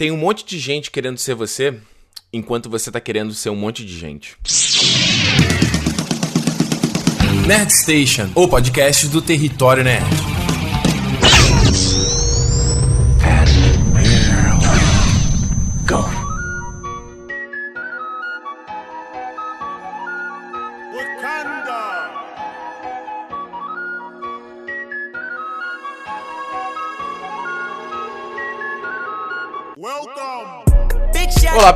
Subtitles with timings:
[0.00, 1.74] Tem um monte de gente querendo ser você,
[2.32, 4.34] enquanto você tá querendo ser um monte de gente.
[7.46, 10.39] Nerd Station, o podcast do território nerd.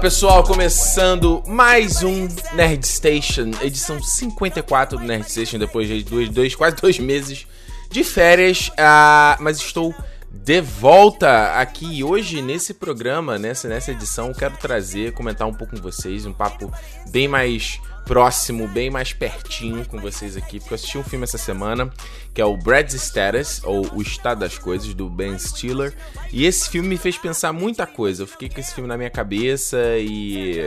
[0.04, 6.54] Pessoal, começando mais um Nerd Station, edição 54 do Nerd Station, depois de dois, dois
[6.54, 7.46] quase dois meses
[7.88, 9.94] de férias, uh, mas estou
[10.30, 15.80] de volta aqui hoje nesse programa, nessa, nessa edição, quero trazer, comentar um pouco com
[15.80, 16.70] vocês, um papo
[17.10, 21.38] bem mais próximo, bem mais pertinho com vocês aqui, porque eu assisti um filme essa
[21.38, 21.90] semana
[22.34, 25.94] que é o Brad's Status, ou O Estado das Coisas, do Ben Stiller,
[26.32, 28.24] e esse filme me fez pensar muita coisa.
[28.24, 30.58] Eu fiquei com esse filme na minha cabeça e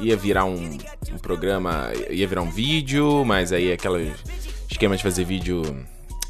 [0.00, 0.78] ia virar um,
[1.12, 4.12] um programa, ia virar um vídeo, mas aí aquele
[4.68, 5.62] esquema de fazer vídeo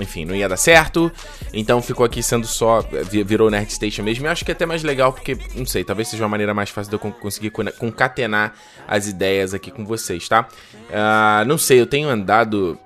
[0.00, 1.12] enfim, não ia dar certo.
[1.52, 2.82] Então ficou aqui sendo só.
[3.26, 4.26] Virou Nerd Station mesmo.
[4.26, 6.70] E acho que é até mais legal, porque, não sei, talvez seja uma maneira mais
[6.70, 8.54] fácil de eu conseguir concatenar
[8.86, 10.48] as ideias aqui com vocês, tá?
[10.72, 12.78] Uh, não sei, eu tenho andado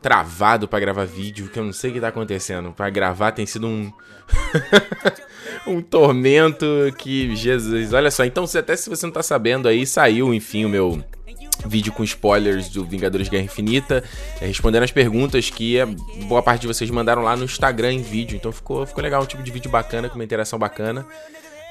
[0.00, 2.72] travado para gravar vídeo, que eu não sei o que tá acontecendo.
[2.72, 3.92] Para gravar tem sido um.
[5.66, 6.66] um tormento
[6.98, 7.36] que.
[7.36, 8.24] Jesus, olha só.
[8.24, 11.04] Então, se, até se você não tá sabendo aí, saiu, enfim, o meu
[11.64, 14.04] vídeo com spoilers do Vingadores Guerra Infinita,
[14.40, 15.86] é, respondendo as perguntas que a
[16.26, 18.36] boa parte de vocês mandaram lá no Instagram em vídeo.
[18.36, 21.06] Então ficou, ficou legal, um tipo de vídeo bacana, com uma interação bacana.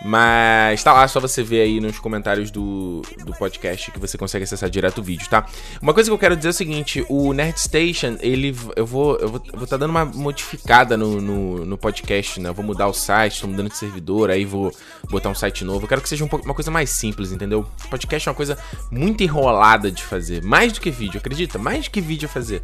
[0.04, 4.44] Mas tá lá, só você ver aí nos comentários do, do podcast que você consegue
[4.44, 5.46] acessar direto o vídeo, tá?
[5.82, 8.56] Uma coisa que eu quero dizer é o seguinte: o Nerd Station, ele.
[8.76, 9.18] Eu vou.
[9.18, 12.50] Eu vou, tá dando uma modificada no, no, no, podcast, né?
[12.50, 14.72] Eu vou mudar o site, tô mudando de servidor, aí vou
[15.10, 15.86] botar um site novo.
[15.86, 17.66] Eu quero que seja um uma coisa mais simples, entendeu?
[17.90, 18.58] Podcast é uma coisa
[18.92, 20.44] muito enrolada de fazer.
[20.44, 21.58] Mais do que vídeo, acredita?
[21.58, 22.62] Mais do que vídeo fazer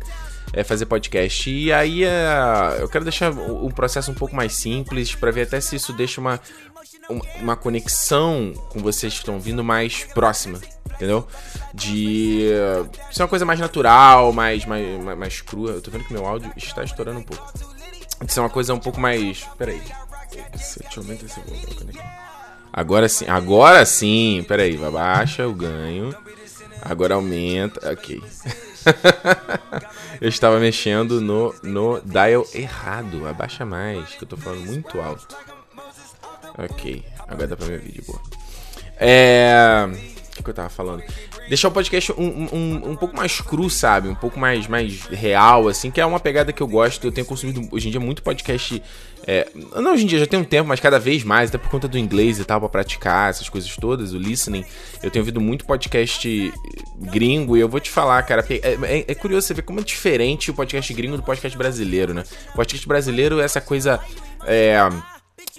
[0.54, 1.50] é, fazer podcast.
[1.50, 5.44] E aí é, eu quero deixar o, o, processo um pouco mais simples para ver
[5.44, 6.40] até se isso deixa uma,
[7.42, 10.60] uma conexão com vocês que estão vindo mais próxima,
[10.94, 11.28] entendeu?
[11.74, 12.50] De
[13.12, 15.72] ser uma coisa mais natural, mais, mais, mais, mais crua.
[15.72, 17.52] Eu tô vendo que meu áudio está estourando um pouco.
[18.24, 19.44] De ser uma coisa um pouco mais.
[19.58, 19.82] Peraí.
[20.52, 22.00] Deixa eu aumentar esse volume.
[22.72, 24.46] Agora sim, agora sim.
[24.48, 26.16] Peraí, abaixa o ganho.
[26.82, 27.92] Agora aumenta.
[27.92, 28.22] Ok.
[30.22, 33.28] eu estava mexendo no, no dial errado.
[33.28, 35.36] Abaixa mais, que eu tô falando muito alto.
[36.70, 38.22] Ok, agora dá pra ver vídeo, boa.
[38.98, 39.88] É.
[40.32, 41.04] O que, que eu tava falando?
[41.50, 44.08] Deixar o podcast um, um, um pouco mais cru, sabe?
[44.08, 47.06] Um pouco mais, mais real, assim, que é uma pegada que eu gosto.
[47.06, 48.82] Eu tenho consumido hoje em dia muito podcast.
[49.28, 51.70] É, não hoje em dia, já tem um tempo, mas cada vez mais, até por
[51.70, 54.64] conta do inglês e tal, pra praticar essas coisas todas, o listening.
[55.04, 56.54] Eu tenho ouvido muito podcast
[56.98, 58.46] gringo e eu vou te falar, cara.
[58.50, 62.14] É, é, é curioso você ver como é diferente o podcast gringo do podcast brasileiro,
[62.14, 62.24] né?
[62.54, 64.00] O podcast brasileiro é essa coisa.
[64.46, 64.78] É,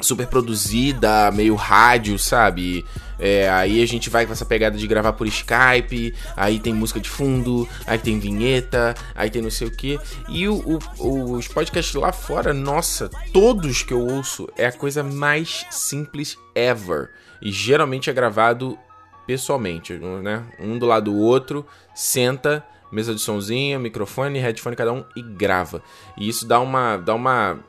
[0.00, 2.84] super produzida, meio rádio, sabe?
[3.18, 6.98] É, aí a gente vai com essa pegada de gravar por Skype, aí tem música
[6.98, 9.98] de fundo, aí tem vinheta, aí tem não sei o que.
[10.28, 15.02] E o, o, os podcasts lá fora, nossa, todos que eu ouço é a coisa
[15.02, 17.10] mais simples ever.
[17.40, 18.78] E geralmente é gravado
[19.26, 20.44] pessoalmente, né?
[20.58, 25.82] Um do lado do outro, senta, mesa de somzinho, microfone, headphone cada um e grava.
[26.16, 27.60] E isso dá uma, dá uma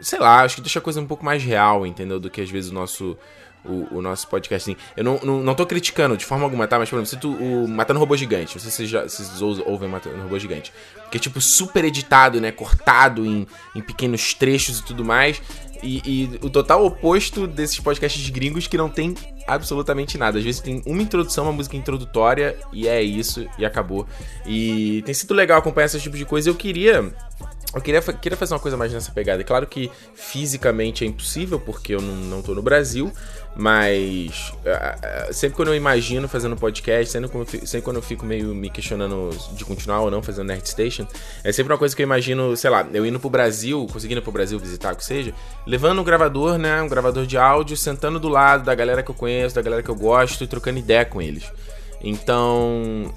[0.00, 2.18] sei lá, acho que deixa a coisa um pouco mais real, entendeu?
[2.20, 3.16] Do que às vezes o nosso.
[3.64, 4.80] O, o nosso podcast, assim.
[4.96, 6.78] Eu não, não, não tô criticando de forma alguma, tá?
[6.78, 9.88] Mas, por exemplo, tu, o Matando Robô Gigante, não sei se vocês, já, vocês ouvem
[9.88, 10.72] Matando Robô Gigante,
[11.10, 12.52] que é, tipo, super editado, né?
[12.52, 15.42] Cortado em, em pequenos trechos e tudo mais.
[15.82, 19.14] E, e, o total oposto desses podcasts gringos que não tem
[19.46, 20.38] absolutamente nada.
[20.38, 24.06] Às vezes tem uma introdução, uma música introdutória, e é isso, e acabou.
[24.46, 26.50] E tem sido legal acompanhar esse tipo de coisa.
[26.50, 27.12] Eu queria
[27.74, 29.42] eu queria, queria fazer uma coisa mais nessa pegada.
[29.42, 33.12] É claro que fisicamente é impossível, porque eu não, não tô no Brasil,
[33.54, 38.24] mas uh, sempre quando eu imagino fazendo podcast, sempre quando, eu, sempre quando eu fico
[38.24, 41.06] meio me questionando de continuar ou não fazendo Nerd Station,
[41.44, 44.32] é sempre uma coisa que eu imagino, sei lá, eu indo pro Brasil, conseguindo pro
[44.32, 45.34] Brasil visitar, o que seja,
[45.66, 49.14] levando um gravador, né, um gravador de áudio, sentando do lado da galera que eu
[49.14, 51.44] conheço, da galera que eu gosto e trocando ideia com eles.
[52.02, 53.12] Então,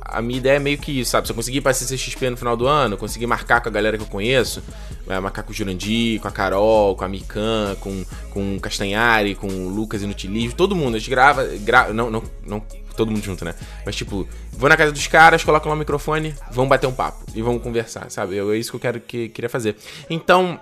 [0.00, 1.26] a minha ideia é meio que isso, sabe?
[1.26, 3.96] Se eu conseguir ir pra CCXP no final do ano, conseguir marcar com a galera
[3.96, 4.62] que eu conheço,
[5.08, 9.34] é, marcar com o Jurandir, com a Carol, com a Mikan, com, com o Castanhari,
[9.34, 10.96] com o Lucas Inutilismo, todo mundo.
[10.96, 12.62] A gente grava, grava não, não, não
[12.96, 13.54] todo mundo junto, né?
[13.84, 17.24] Mas tipo, vou na casa dos caras, coloco lá o microfone, vamos bater um papo
[17.34, 18.38] e vamos conversar, sabe?
[18.38, 19.76] É isso que eu quero que queria fazer.
[20.08, 20.58] Então,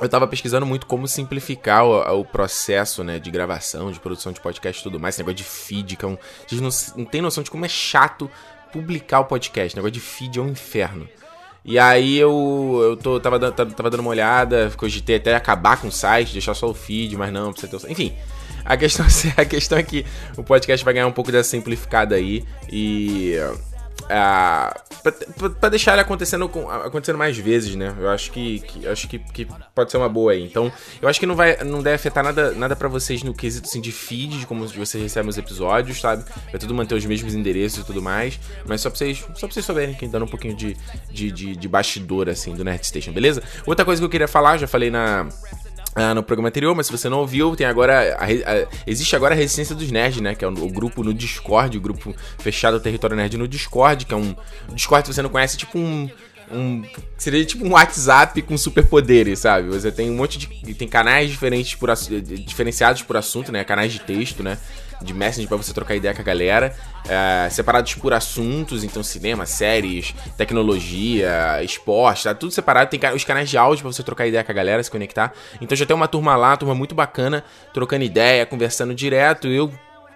[0.00, 4.40] eu tava pesquisando muito como simplificar o, o, processo, né, de gravação, de produção de
[4.40, 5.14] podcast e tudo mais.
[5.14, 6.18] Esse negócio de feed, que é um.
[6.46, 8.30] Gente não, não tem noção de como é chato
[8.72, 9.74] publicar o podcast.
[9.74, 11.08] O negócio de feed é um inferno.
[11.64, 15.92] E aí eu, eu tô, tava, tava dando uma olhada, cogitei até acabar com o
[15.92, 17.90] site, deixar só o feed, mas não, precisa ter.
[17.90, 18.12] Enfim.
[18.64, 19.06] A questão,
[19.36, 20.04] a questão é que
[20.36, 22.44] o podcast vai ganhar um pouco dessa simplificada aí.
[22.70, 23.34] E
[24.04, 26.44] uh, para deixar ele acontecendo,
[26.84, 27.94] acontecendo mais vezes, né?
[27.98, 30.42] Eu acho que, que acho que, que, pode ser uma boa aí.
[30.44, 33.68] Então, eu acho que não vai, não deve afetar nada, nada para vocês no quesito
[33.68, 36.24] assim, de feed, de como vocês recebem os episódios, sabe?
[36.50, 39.50] Vai tudo manter os mesmos endereços e tudo mais, mas só pra vocês, só pra
[39.50, 40.76] vocês souberem que dando um pouquinho de,
[41.10, 43.42] de, de, de bastidor assim do Nerd Station, beleza?
[43.66, 45.28] Outra coisa que eu queria falar, já falei na
[45.94, 48.16] ah, no programa anterior, mas se você não ouviu, tem agora.
[48.16, 50.34] A, a, existe agora a Resistência dos Nerds, né?
[50.34, 54.14] Que é o, o, grupo no Discord, o grupo fechado Território Nerd no Discord, que
[54.14, 54.34] é um.
[54.72, 56.08] Discord, se você não conhece, tipo um.
[56.50, 56.82] Um,
[57.16, 59.68] seria tipo um WhatsApp com superpoderes, sabe?
[59.68, 60.74] Você tem um monte de.
[60.74, 61.90] Tem canais diferentes por,
[62.46, 63.62] diferenciados por assunto, né?
[63.62, 64.58] Canais de texto, né?
[65.02, 66.74] De Messenger para você trocar ideia com a galera,
[67.08, 72.90] é, separados por assuntos, então cinema, séries, tecnologia, esporte, tá tudo separado.
[72.90, 75.32] Tem os canais de áudio para você trocar ideia com a galera, se conectar.
[75.60, 79.48] Então já tem uma turma lá, turma muito bacana, trocando ideia, conversando direto.
[79.48, 79.72] Eu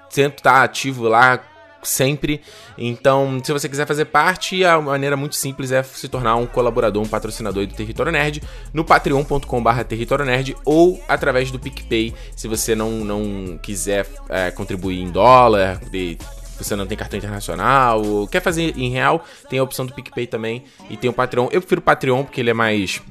[0.08, 1.40] estar tá ativo lá
[1.88, 2.40] sempre.
[2.76, 7.02] Então, se você quiser fazer parte, a maneira muito simples é se tornar um colaborador,
[7.02, 8.42] um patrocinador do Território Nerd
[8.72, 15.00] no patreon.com.br Território Nerd ou através do PicPay, se você não, não quiser é, contribuir
[15.00, 16.18] em dólar, de,
[16.58, 20.26] você não tem cartão internacional, ou quer fazer em real, tem a opção do PicPay
[20.26, 21.48] também e tem o Patreon.
[21.50, 23.02] Eu prefiro o Patreon porque ele é mais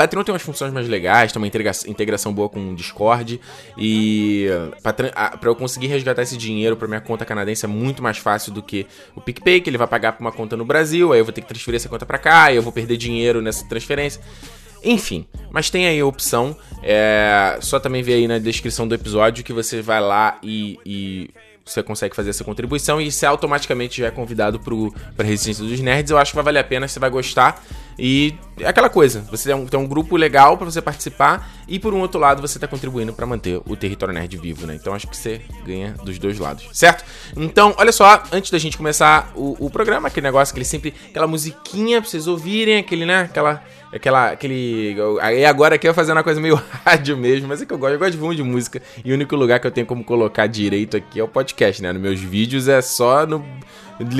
[0.00, 3.38] Patreon tem umas funções mais legais, tem uma integração boa com o Discord.
[3.76, 4.46] E
[4.82, 8.62] para eu conseguir resgatar esse dinheiro para minha conta canadense é muito mais fácil do
[8.62, 11.34] que o PicPay, que ele vai pagar para uma conta no Brasil, aí eu vou
[11.34, 14.22] ter que transferir essa conta para cá, eu vou perder dinheiro nessa transferência.
[14.82, 16.56] Enfim, mas tem aí a opção.
[16.82, 21.30] É, só também ver aí na descrição do episódio que você vai lá e, e
[21.64, 25.80] você consegue fazer essa contribuição e você automaticamente já é convidado para a Resistência dos
[25.80, 26.10] Nerds.
[26.10, 27.62] Eu acho que vai valer a pena, você vai gostar.
[27.98, 31.78] E é aquela coisa, você tem um, tem um grupo legal para você participar e
[31.78, 34.74] por um outro lado você está contribuindo para manter o território nerd vivo, né?
[34.74, 37.04] Então acho que você ganha dos dois lados, certo?
[37.36, 41.26] Então, olha só, antes da gente começar o, o programa, aquele negócio, aquele sempre, aquela
[41.26, 43.22] musiquinha pra vocês ouvirem, aquele, né?
[43.22, 44.96] Aquela, aquela, aquele.
[45.20, 47.94] Aí agora aqui eu fazendo uma coisa meio rádio mesmo, mas é que eu gosto,
[47.94, 50.46] eu gosto de volume de música e o único lugar que eu tenho como colocar
[50.46, 51.92] direito aqui é o podcast, né?
[51.92, 53.44] Nos meus vídeos é só no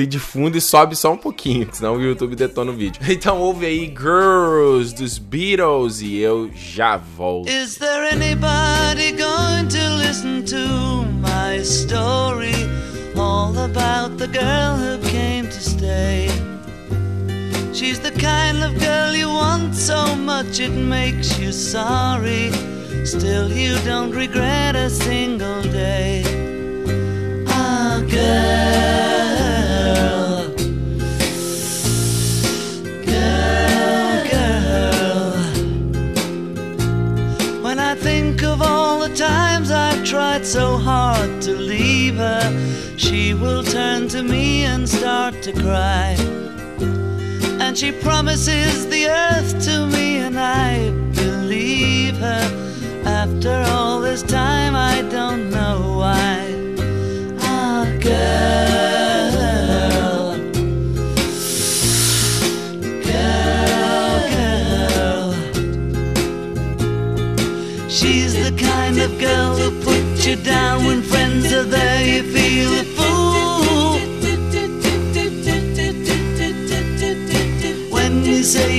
[0.07, 3.01] de fundo e sobe só um pouquinho, senão o YouTube detona o vídeo.
[3.21, 7.49] Então ouve aí Girls dos Beatles e eu já volto.
[7.49, 12.53] Is there anybody going to listen to my story?
[13.15, 16.50] All about the girl who came to stay.
[17.81, 22.51] She's the kind of girl you want so much it makes you sorry.
[23.05, 26.21] Still, you don't regret a single day.
[27.47, 29.01] Ah, girl.
[33.03, 35.33] Girl, girl.
[37.63, 42.43] When I think of all the times I've tried so hard to leave her,
[42.95, 46.20] she will turn to me and start to cry.
[47.71, 52.43] And she promises the earth to me, and I believe her.
[53.05, 56.53] After all this time, I don't know why.
[57.39, 59.31] Ah, girl.
[63.07, 65.33] Girl, girl.
[67.87, 71.20] She's the kind of girl who puts you down when friends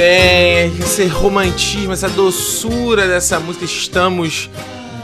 [0.00, 4.48] bem, esse romantismo, essa doçura dessa música, estamos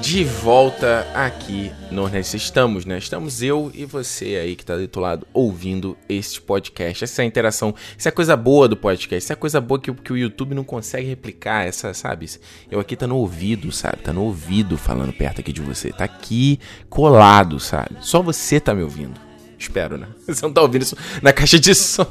[0.00, 2.38] de volta aqui no Nordeste.
[2.38, 2.96] Estamos, né?
[2.96, 7.04] Estamos eu e você aí que tá do outro lado ouvindo este podcast.
[7.04, 10.14] Essa é interação, essa é coisa boa do podcast, essa é coisa boa que, que
[10.14, 12.30] o YouTube não consegue replicar, essa, sabe?
[12.70, 13.98] Eu aqui tá no ouvido, sabe?
[13.98, 15.92] Tá no ouvido falando perto aqui de você.
[15.92, 17.98] Tá aqui colado, sabe?
[18.00, 19.25] Só você tá me ouvindo.
[19.58, 20.06] Espero, né?
[20.26, 22.06] Você não tá ouvindo isso na caixa de som.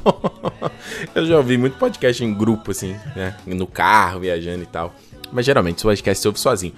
[1.14, 3.36] Eu já ouvi muito podcast em grupo, assim, né?
[3.46, 4.94] No carro, viajando e tal.
[5.32, 6.72] Mas geralmente o podcast se ouve sozinho.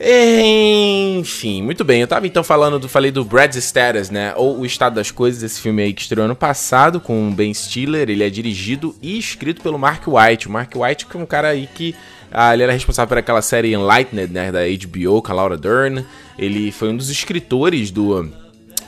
[0.00, 2.00] Enfim, muito bem.
[2.00, 2.88] Eu tava então falando do.
[2.88, 4.34] Falei do Brad's Status, né?
[4.36, 7.54] Ou O Estado das Coisas, esse filme aí que estreou ano passado com o Ben
[7.54, 8.10] Stiller.
[8.10, 10.48] Ele é dirigido e escrito pelo Mark White.
[10.48, 11.94] O Mark White, que é um cara aí que.
[12.30, 14.50] Ah, ele era responsável por aquela série Enlightened, né?
[14.50, 16.04] Da HBO, com a Laura Dern.
[16.36, 18.43] Ele foi um dos escritores do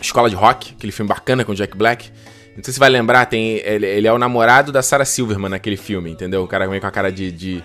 [0.06, 2.10] Escola de Rock, aquele filme bacana com Jack Black.
[2.56, 5.76] Não sei se vai lembrar, tem, ele, ele é o namorado da Sarah Silverman naquele
[5.76, 6.42] filme, entendeu?
[6.42, 7.62] O cara com a cara de, de,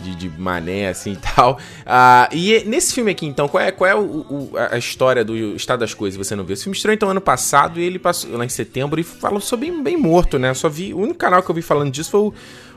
[0.00, 1.60] de, de mané, assim e tal.
[1.82, 5.36] Uh, e nesse filme aqui, então, qual é, qual é o, o, a história do
[5.54, 6.18] estado das coisas?
[6.18, 6.54] Você não viu?
[6.54, 9.70] Esse filme estreou então ano passado e ele passou lá em setembro e falou sobre
[9.70, 10.50] bem, bem morto, né?
[10.50, 10.92] Eu só vi.
[10.92, 12.32] O único canal que eu vi falando disso foi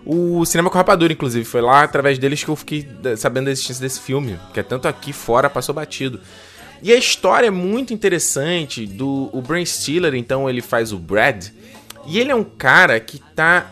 [0.06, 1.46] o, o Cinema com Rapadura, inclusive.
[1.46, 4.88] Foi lá através deles que eu fiquei sabendo da existência desse filme, que é tanto
[4.88, 6.20] aqui fora passou batido.
[6.82, 11.48] E a história é muito interessante do o Brain Stiller, então ele faz o Brad,
[12.06, 13.72] e ele é um cara que tá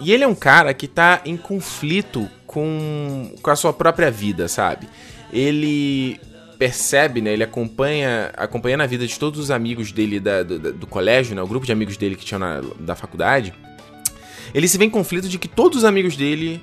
[0.00, 4.48] e ele é um cara que tá em conflito com, com a sua própria vida,
[4.48, 4.88] sabe?
[5.32, 6.20] Ele
[6.58, 7.32] percebe, né?
[7.32, 11.42] Ele acompanha, acompanhando a vida de todos os amigos dele da, do, do, colégio, né?
[11.42, 13.52] O grupo de amigos dele que tinha na, da faculdade.
[14.52, 16.62] Ele se vê em conflito de que todos os amigos dele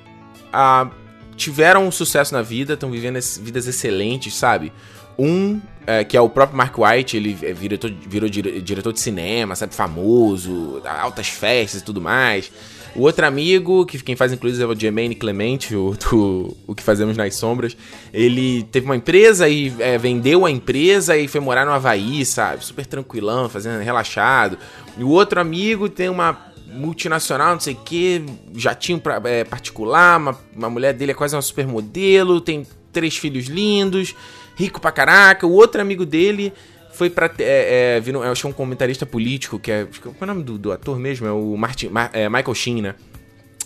[0.52, 0.90] ah,
[1.36, 4.72] tiveram sucesso na vida, estão vivendo vidas excelentes, sabe?
[5.18, 9.56] Um, é, que é o próprio Mark White, ele é diretor, virou diretor de cinema,
[9.56, 12.50] sabe, famoso, altas festas e tudo mais.
[12.94, 16.82] O outro amigo, que quem faz inclusive é o Jermaine Clemente, o, do, o que
[16.82, 17.76] fazemos nas sombras,
[18.12, 22.64] ele teve uma empresa e é, vendeu a empresa e foi morar no Havaí, sabe?
[22.64, 24.58] Super tranquilão, fazendo relaxado.
[24.98, 28.24] E o outro amigo tem uma multinacional, não sei o que,
[28.54, 33.46] jatinho pra, é, particular, uma, uma mulher dele é quase uma supermodelo, tem três filhos
[33.46, 34.14] lindos
[34.56, 35.46] rico pra caraca.
[35.46, 36.52] O outro amigo dele
[36.92, 37.30] foi pra.
[37.38, 39.86] É, é, viram, eu achei um comentarista político, que é.
[40.02, 41.26] Qual é o nome do, do ator mesmo?
[41.26, 42.94] É o Martin, Mar, é, Michael Sheen, né?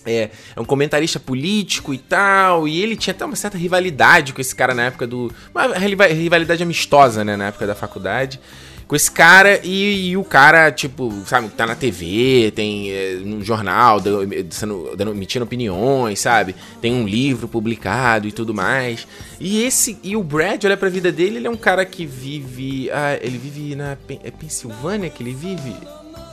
[0.04, 4.40] É, é, um comentarista político e tal, e ele tinha até uma certa rivalidade com
[4.40, 5.32] esse cara na época do.
[5.52, 7.36] Uma rivalidade amistosa, né?
[7.36, 8.40] Na época da faculdade
[8.86, 13.44] com esse cara e, e, o cara, tipo, sabe, tá na TV, tem é, no
[13.44, 16.54] jornal, dando, emitindo opiniões, sabe?
[16.80, 19.06] Tem um livro publicado e tudo mais.
[19.40, 22.88] E esse e o Brad, olha pra vida dele, ele é um cara que vive.
[22.90, 23.96] Ah, ele vive na.
[24.22, 25.74] É Pensilvânia que ele vive?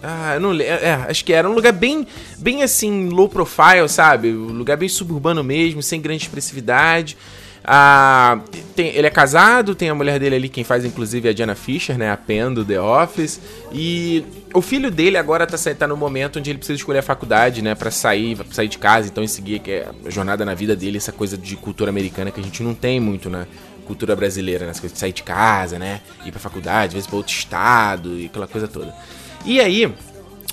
[0.04, 0.74] Ah, não lembro.
[0.74, 2.06] É, acho que era um lugar bem,
[2.38, 4.34] bem assim, low profile, sabe?
[4.34, 7.18] Um lugar bem suburbano mesmo, sem grande expressividade.
[7.66, 8.42] Ah,
[8.76, 11.56] tem, ele é casado, tem a mulher dele ali, quem faz inclusive é a Diana
[11.56, 12.12] Fisher, né?
[12.12, 13.40] A Pen do The Office.
[13.72, 17.62] E o filho dele agora tá, tá no momento onde ele precisa escolher a faculdade,
[17.62, 17.74] né?
[17.74, 20.76] Pra sair, pra sair de casa, então em seguir que é a jornada na vida
[20.76, 23.48] dele, essa coisa de cultura americana que a gente não tem muito na
[23.86, 24.72] cultura brasileira, né?
[24.72, 26.02] Essa coisa de sair de casa, né?
[26.26, 28.94] Ir pra faculdade, às vezes pra outro estado e aquela coisa toda.
[29.46, 29.94] E aí,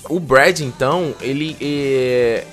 [0.09, 1.57] o Brad, então, ele.
[1.59, 2.45] É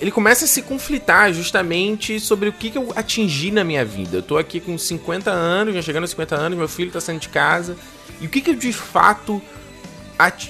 [0.00, 4.18] ele começa a se conflitar justamente sobre o que, que eu atingi na minha vida.
[4.18, 7.20] Eu tô aqui com 50 anos, já chegando aos 50 anos, meu filho tá saindo
[7.20, 7.76] de casa.
[8.20, 9.40] E o que, que eu de fato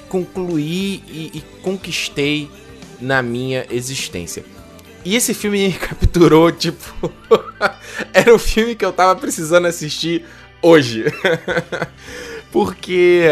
[0.08, 2.50] concluí e, e conquistei
[3.00, 4.44] na minha existência.
[5.04, 7.12] E esse filme me capturou, tipo.
[8.12, 10.24] era o filme que eu tava precisando assistir
[10.62, 11.04] hoje.
[12.50, 13.24] Porque.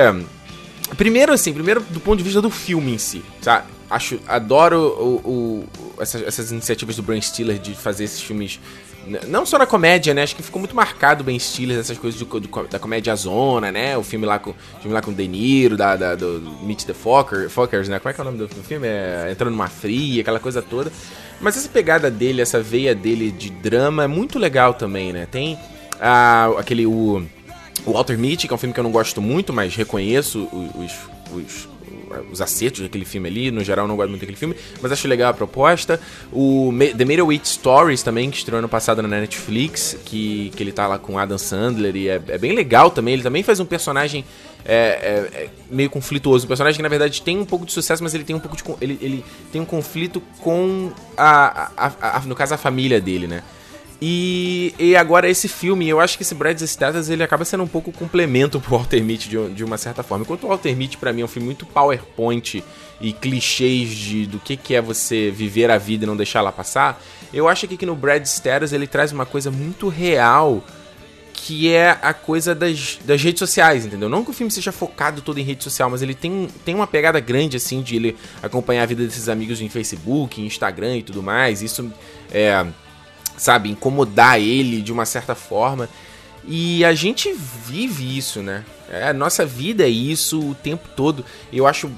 [0.97, 3.67] Primeiro, assim, primeiro do ponto de vista do filme em si, sabe?
[3.91, 5.69] Acho, adoro o, o,
[6.01, 8.59] essas, essas iniciativas do Ben Stiller de fazer esses filmes
[9.27, 10.23] não só na comédia, né?
[10.23, 13.97] Acho que ficou muito marcado Ben Stiller, essas coisas do, do, da comédia zona, né?
[13.97, 17.49] O filme lá com, filme lá com De Niro, da, da, do Meet the Fokker,
[17.49, 17.99] Fockers, né?
[17.99, 18.87] Como é que é o nome do, do, filme?
[18.87, 20.93] É Entrando numa Fria, aquela coisa toda.
[21.41, 25.27] Mas essa pegada dele, essa veia dele de drama é muito legal também, né?
[25.31, 25.59] Tem
[26.01, 26.87] ah, aquele...
[26.87, 27.23] O,
[27.85, 30.93] o Walter Mitty, que é um filme que eu não gosto muito, mas reconheço os,
[31.35, 31.69] os,
[32.31, 33.51] os acertos daquele filme ali.
[33.51, 36.01] No geral, não gosto muito daquele filme, mas acho legal a proposta.
[36.33, 40.87] O The Middleweight Stories também, que estreou ano passado na Netflix, que, que ele tá
[40.87, 43.15] lá com Adam Sandler e é, é bem legal também.
[43.15, 44.25] Ele também faz um personagem
[44.65, 46.45] é, é, é, meio conflituoso.
[46.45, 48.57] Um personagem que, na verdade, tem um pouco de sucesso, mas ele tem um pouco
[48.57, 48.63] de.
[48.81, 53.43] Ele, ele tem um conflito com a, a, a, no caso, a família dele, né?
[54.05, 57.69] E, e agora esse filme, eu acho que esse Brad Status ele acaba sendo um
[57.69, 60.25] pouco complemento pro Walter Mitty de, de uma certa forma.
[60.25, 62.65] Enquanto o Walter Mitty para mim é um filme muito PowerPoint
[63.01, 66.51] e clichês de, do que, que é você viver a vida e não deixar ela
[66.51, 67.01] passar,
[67.33, 70.65] eu acho que aqui no Brad Status ele traz uma coisa muito real
[71.33, 74.09] que é a coisa das, das redes sociais, entendeu?
[74.09, 76.87] Não que o filme seja focado todo em rede social, mas ele tem, tem uma
[76.87, 81.03] pegada grande, assim, de ele acompanhar a vida desses amigos em Facebook, em Instagram e
[81.03, 81.61] tudo mais.
[81.61, 81.93] Isso,
[82.31, 82.65] é,
[83.37, 85.89] sabe, incomodar ele de uma certa forma.
[86.45, 88.65] E a gente vive isso, né?
[88.91, 91.25] É, a nossa vida é isso o tempo todo.
[91.53, 91.91] Eu acho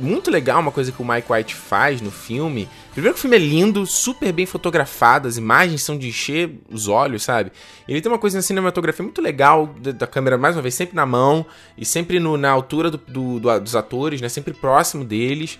[0.00, 2.68] muito legal uma coisa que o Mike White faz no filme.
[2.92, 6.88] Primeiro que o filme é lindo, super bem fotografado, as imagens são de encher os
[6.88, 7.52] olhos, sabe?
[7.86, 10.96] Ele tem uma coisa na cinematografia muito legal, da, da câmera, mais uma vez, sempre
[10.96, 11.44] na mão
[11.76, 14.28] e sempre no, na altura do, do, do, dos atores, né?
[14.28, 15.58] Sempre próximo deles.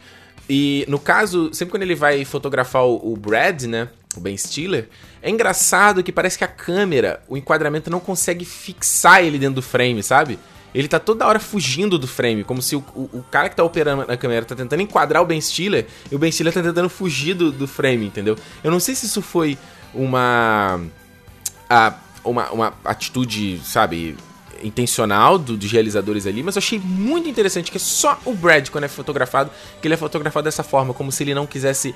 [0.49, 3.89] E no caso, sempre quando ele vai fotografar o, o Brad, né?
[4.17, 4.89] O Ben Stiller,
[5.23, 9.63] é engraçado que parece que a câmera, o enquadramento não consegue fixar ele dentro do
[9.63, 10.39] frame, sabe?
[10.75, 13.65] Ele tá toda hora fugindo do frame, como se o, o, o, cara que tá
[13.65, 16.89] operando na câmera tá tentando enquadrar o Ben Stiller e o Ben Stiller tá tentando
[16.89, 18.37] fugir do, do frame, entendeu?
[18.63, 19.59] Eu não sei se isso foi
[19.93, 20.81] uma.
[21.69, 24.17] A, uma, uma atitude, sabe,
[24.63, 28.69] intencional do, dos realizadores ali, mas eu achei muito interessante que é só o Brad,
[28.69, 29.51] quando é fotografado,
[29.81, 31.95] que ele é fotografado dessa forma, como se ele não quisesse.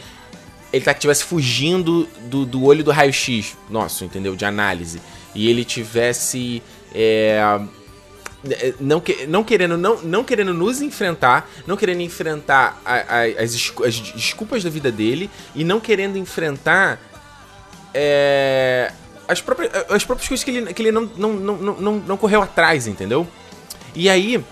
[0.75, 4.35] Ele tá, estivesse fugindo do, do olho do raio-x nosso, entendeu?
[4.35, 5.01] De análise.
[5.35, 6.63] E ele tivesse.
[6.95, 7.61] É,
[8.51, 13.25] é, não, que, não, querendo, não, não querendo nos enfrentar, não querendo enfrentar a, a,
[13.43, 17.01] as, as, desculpas da vida dele e não querendo enfrentar
[17.95, 18.93] é,
[19.27, 22.43] as, próprias, as próprias coisas que ele, que ele não, não, não, não, não correu
[22.43, 23.27] atrás, entendeu?
[23.95, 24.45] E aí,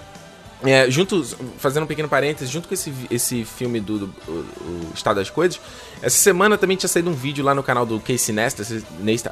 [0.65, 1.25] é, junto,
[1.59, 5.61] fazendo um pequeno parênteses, junto com esse, esse filme do, do, do, Estado das Coisas,
[6.01, 8.85] essa semana também tinha saído um vídeo lá no canal do Casey Nesta, se,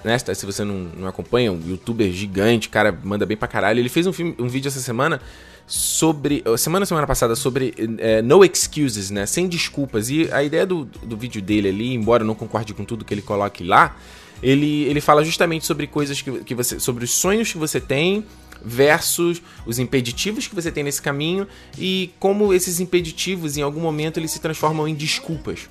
[0.04, 3.78] Nesta, se você não, não acompanha, um youtuber gigante, cara, manda bem pra caralho.
[3.78, 5.20] Ele fez um, filme, um vídeo essa semana
[5.66, 6.42] sobre.
[6.58, 9.24] Semana semana passada, sobre é, no excuses, né?
[9.24, 10.10] Sem desculpas.
[10.10, 13.14] E a ideia do, do vídeo dele ali, embora eu não concorde com tudo que
[13.14, 13.96] ele coloque lá,
[14.42, 16.80] ele, ele fala justamente sobre coisas que, que você.
[16.80, 18.24] sobre os sonhos que você tem
[18.64, 21.46] versus os impeditivos que você tem nesse caminho
[21.78, 25.68] e como esses impeditivos em algum momento eles se transformam em desculpas.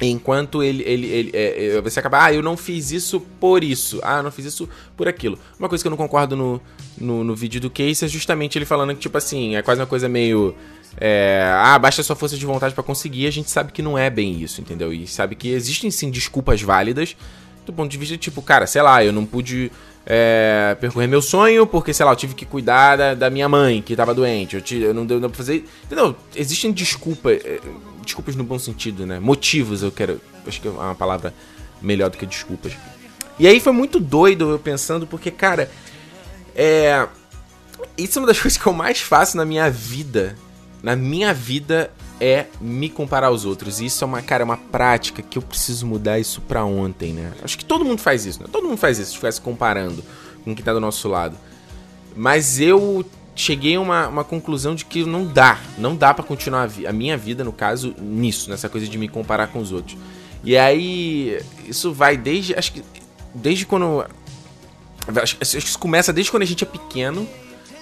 [0.00, 3.98] Enquanto ele, ele, ele é, é, você acaba, ah, eu não fiz isso por isso,
[4.02, 5.38] ah, eu não fiz isso por aquilo.
[5.58, 6.60] Uma coisa que eu não concordo no,
[6.98, 9.86] no, no vídeo do Case é justamente ele falando que, tipo assim, é quase uma
[9.86, 10.54] coisa meio.
[10.98, 13.26] É, ah, basta sua força de vontade para conseguir.
[13.26, 14.92] A gente sabe que não é bem isso, entendeu?
[14.92, 17.16] E sabe que existem sim desculpas válidas
[17.66, 19.72] do ponto de vista, tipo, cara, sei lá, eu não pude
[20.08, 23.82] é, percorrer meu sonho, porque, sei lá, eu tive que cuidar da, da minha mãe,
[23.82, 24.54] que tava doente.
[24.54, 25.68] Eu, eu não deu pra fazer.
[25.84, 26.14] Entendeu?
[26.34, 27.44] Existem desculpas.
[27.44, 27.60] É,
[28.04, 29.18] desculpas no bom sentido, né?
[29.18, 30.20] Motivos, eu quero.
[30.46, 31.34] Acho que é uma palavra
[31.82, 32.72] melhor do que desculpas.
[33.36, 35.68] E aí foi muito doido eu pensando, porque, cara.
[36.54, 37.08] É.
[37.98, 40.36] Isso é uma das coisas que eu mais faço na minha vida.
[40.84, 41.90] Na minha vida
[42.20, 43.80] é me comparar aos outros.
[43.80, 47.12] E isso é uma, cara, é uma prática que eu preciso mudar isso pra ontem,
[47.12, 47.32] né?
[47.42, 48.48] Acho que todo mundo faz isso, né?
[48.50, 50.02] Todo mundo faz isso, se estivesse comparando
[50.44, 51.36] com quem tá do nosso lado.
[52.14, 55.60] Mas eu cheguei a uma, uma conclusão de que não dá.
[55.76, 59.08] Não dá para continuar a, a, minha vida, no caso, nisso, nessa coisa de me
[59.08, 59.96] comparar com os outros.
[60.42, 62.54] E aí, isso vai desde.
[62.54, 62.82] Acho que.
[63.34, 64.06] Desde quando.
[65.08, 67.28] Acho, acho que isso começa desde quando a gente é pequeno.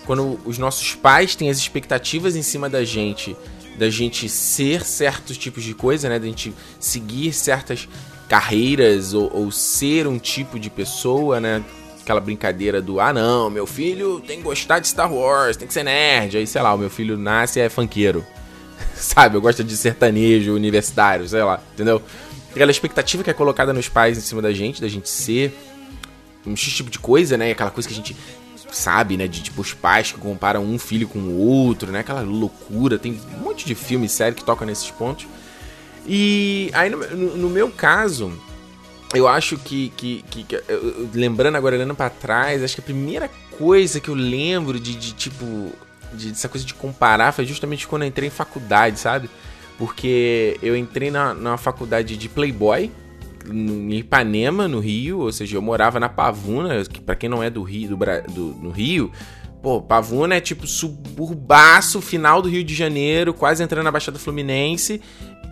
[0.04, 3.34] Quando os nossos pais têm as expectativas em cima da gente
[3.76, 6.18] da gente ser certos tipos de coisa, né?
[6.18, 7.88] Da gente seguir certas
[8.28, 11.62] carreiras ou, ou, ser um tipo de pessoa, né?
[12.00, 15.72] Aquela brincadeira do ah não, meu filho tem que gostar de Star Wars, tem que
[15.72, 16.36] ser nerd.
[16.36, 18.24] Aí, sei lá, o meu filho nasce e é funkeiro.
[18.94, 22.02] Sabe, eu gosto de sertanejo, universitário, sei lá, entendeu?
[22.50, 25.52] Aquela expectativa que é colocada nos pais em cima da gente, da gente ser
[26.46, 27.50] um X tipo de coisa, né?
[27.50, 28.16] Aquela coisa que a gente
[28.76, 29.26] sabe, né?
[29.26, 32.00] De tipo os pais que comparam um filho com o outro, né?
[32.00, 32.98] Aquela loucura.
[32.98, 35.26] Tem um monte de filme e série que toca nesses pontos.
[36.06, 36.98] E aí, no,
[37.36, 38.32] no, meu caso,
[39.14, 42.84] eu acho que, que, que, que eu, lembrando agora, olhando para trás, acho que a
[42.84, 45.72] primeira coisa que eu lembro de, de tipo,
[46.12, 49.30] de, dessa coisa de comparar foi justamente quando eu entrei em faculdade, sabe?
[49.78, 52.90] Porque eu entrei na, na faculdade de Playboy,
[53.50, 57.50] em Ipanema, no Rio, ou seja, eu morava na Pavuna, que para quem não é
[57.50, 57.96] do Rio,
[58.28, 59.10] do, do, Rio,
[59.62, 65.00] pô, Pavuna é tipo suburbaço, final do Rio de Janeiro, quase entrando na Baixada Fluminense,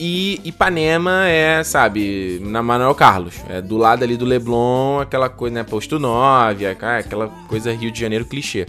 [0.00, 5.55] e Ipanema é, sabe, na Manuel Carlos, é do lado ali do Leblon, aquela coisa,
[5.55, 8.66] né, Posto 9, é, aquela coisa Rio de Janeiro clichê.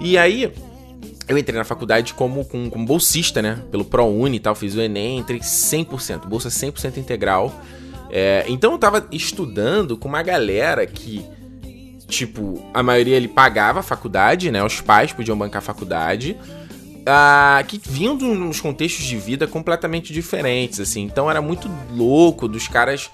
[0.00, 0.52] E aí,
[1.28, 4.80] eu entrei na faculdade como, como, como bolsista, né, pelo ProUni e tal, fiz o
[4.80, 7.52] Enem, entrei 100%, bolsa 100% integral,
[8.10, 11.24] É, então eu tava estudando com uma galera que,
[12.08, 14.62] tipo, a maioria ele pagava a faculdade, né?
[14.62, 16.36] Os pais podiam bancar a faculdade.
[17.08, 21.02] Uh, que vinham de uns contextos de vida completamente diferentes, assim.
[21.02, 23.10] Então era muito louco dos caras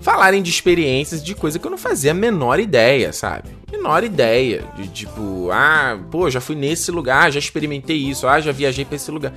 [0.00, 3.50] falarem de experiências de coisa que eu não fazia a menor ideia, sabe?
[3.70, 4.64] Menor ideia.
[4.76, 8.96] De tipo, ah, pô, já fui nesse lugar, já experimentei isso, ah, já viajei pra
[8.96, 9.34] esse lugar.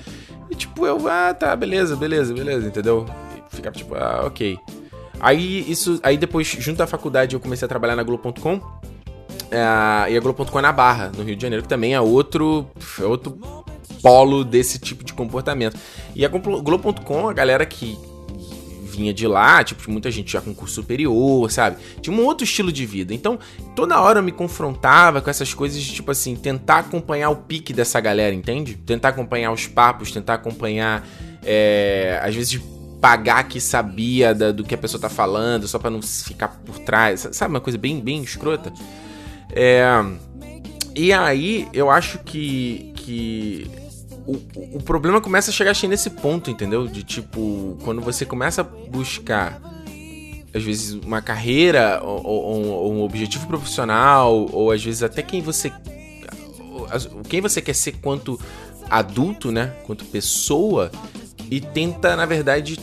[0.49, 3.05] E tipo, eu, ah, tá, beleza, beleza, beleza, entendeu?
[3.53, 4.57] Ficava tipo, ah, ok.
[5.19, 5.99] Aí isso.
[6.03, 8.59] Aí depois, junto à faculdade, eu comecei a trabalhar na Globo.com.
[9.49, 12.67] É, e a Globo.com é na Barra, no Rio de Janeiro, que também é outro.
[12.99, 13.37] É outro
[14.01, 15.77] polo desse tipo de comportamento.
[16.13, 17.97] E a Globo.com, a galera que
[18.93, 21.77] vinha de lá, tipo, muita gente já com curso superior, sabe?
[22.01, 23.13] Tinha um outro estilo de vida.
[23.13, 23.39] Então,
[23.75, 27.73] toda hora eu me confrontava com essas coisas de, tipo assim, tentar acompanhar o pique
[27.73, 28.75] dessa galera, entende?
[28.75, 31.07] Tentar acompanhar os papos, tentar acompanhar,
[31.43, 32.61] é, às vezes,
[33.03, 36.79] pagar que sabia da, do que a pessoa tá falando, só para não ficar por
[36.79, 37.27] trás.
[37.33, 38.71] Sabe, uma coisa bem, bem escrota?
[39.51, 39.85] É...
[40.95, 43.69] E aí, eu acho que, que
[44.25, 46.87] o, o problema começa a chegar assim, nesse ponto, entendeu?
[46.87, 49.59] De tipo, quando você começa a buscar,
[50.53, 55.41] às vezes, uma carreira ou, ou, ou um objetivo profissional, ou às vezes até quem
[55.41, 55.73] você.
[57.27, 58.39] Quem você quer ser quanto
[58.89, 59.73] adulto, né?
[59.85, 60.89] Quanto pessoa,
[61.51, 62.77] e tenta, na verdade,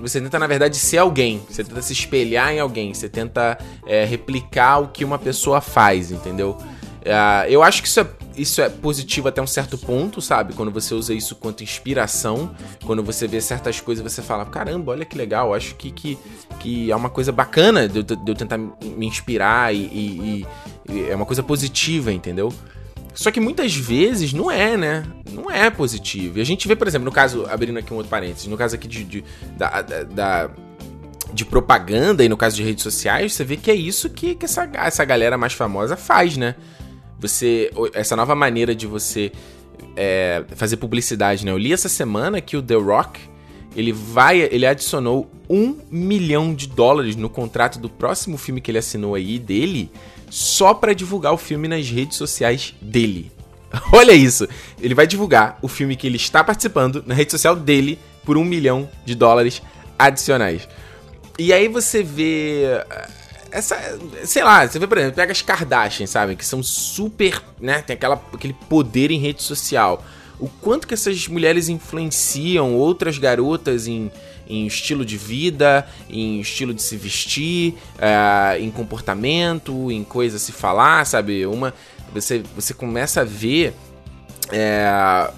[0.00, 1.42] você tenta, na verdade, ser alguém.
[1.48, 2.92] Você tenta se espelhar em alguém.
[2.94, 6.56] Você tenta é, replicar o que uma pessoa faz, entendeu?
[7.00, 10.52] Uh, eu acho que isso é, isso é positivo até um certo ponto, sabe?
[10.52, 15.04] Quando você usa isso quanto inspiração, quando você vê certas coisas, você fala: caramba, olha
[15.06, 16.18] que legal, acho que, que,
[16.58, 20.46] que é uma coisa bacana de eu, de eu tentar me inspirar e, e,
[20.90, 22.52] e, é uma coisa positiva, entendeu?
[23.14, 25.04] Só que muitas vezes não é, né?
[25.32, 26.38] Não é positivo.
[26.38, 28.74] E a gente vê, por exemplo, no caso, abrindo aqui um outro parênteses, no caso
[28.74, 29.24] aqui de, de
[29.56, 30.50] da, da, da
[31.32, 34.44] de propaganda e no caso de redes sociais, você vê que é isso que, que
[34.44, 36.54] essa, essa galera mais famosa faz, né?
[37.18, 37.70] Você.
[37.92, 39.32] Essa nova maneira de você
[39.96, 41.52] é, fazer publicidade, né?
[41.52, 43.20] Eu li essa semana que o The Rock
[43.76, 44.40] ele vai.
[44.40, 49.38] Ele adicionou um milhão de dólares no contrato do próximo filme que ele assinou aí
[49.38, 49.90] dele,
[50.30, 53.30] só para divulgar o filme nas redes sociais dele.
[53.92, 54.48] Olha isso!
[54.80, 58.44] Ele vai divulgar o filme que ele está participando na rede social dele por um
[58.44, 59.60] milhão de dólares
[59.98, 60.68] adicionais.
[61.38, 62.64] E aí você vê
[63.50, 66.36] essa, sei lá, você vê, por exemplo, pega as Kardashian, sabe?
[66.36, 67.82] Que são super, né?
[67.82, 70.04] Tem aquela, aquele poder em rede social.
[70.38, 74.10] O quanto que essas mulheres influenciam outras garotas em,
[74.50, 80.40] em estilo de vida, em estilo de se vestir, uh, em comportamento, em coisa a
[80.40, 81.46] se falar, sabe?
[81.46, 81.72] Uma,
[82.12, 83.72] você, você começa a ver,
[84.50, 85.30] é,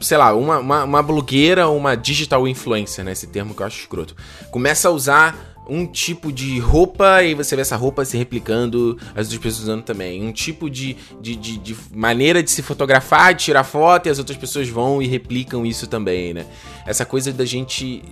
[0.00, 3.12] sei lá, uma, uma, uma blogueira ou uma digital influencer, né?
[3.12, 4.16] Esse termo que eu acho escroto.
[4.50, 9.26] Começa a usar um tipo de roupa e você vê essa roupa se replicando, as
[9.26, 10.22] outras pessoas usando também.
[10.22, 14.18] Um tipo de, de, de, de, maneira de se fotografar, de tirar foto e as
[14.18, 16.46] outras pessoas vão e replicam isso também, né?
[16.86, 18.02] Essa coisa da gente,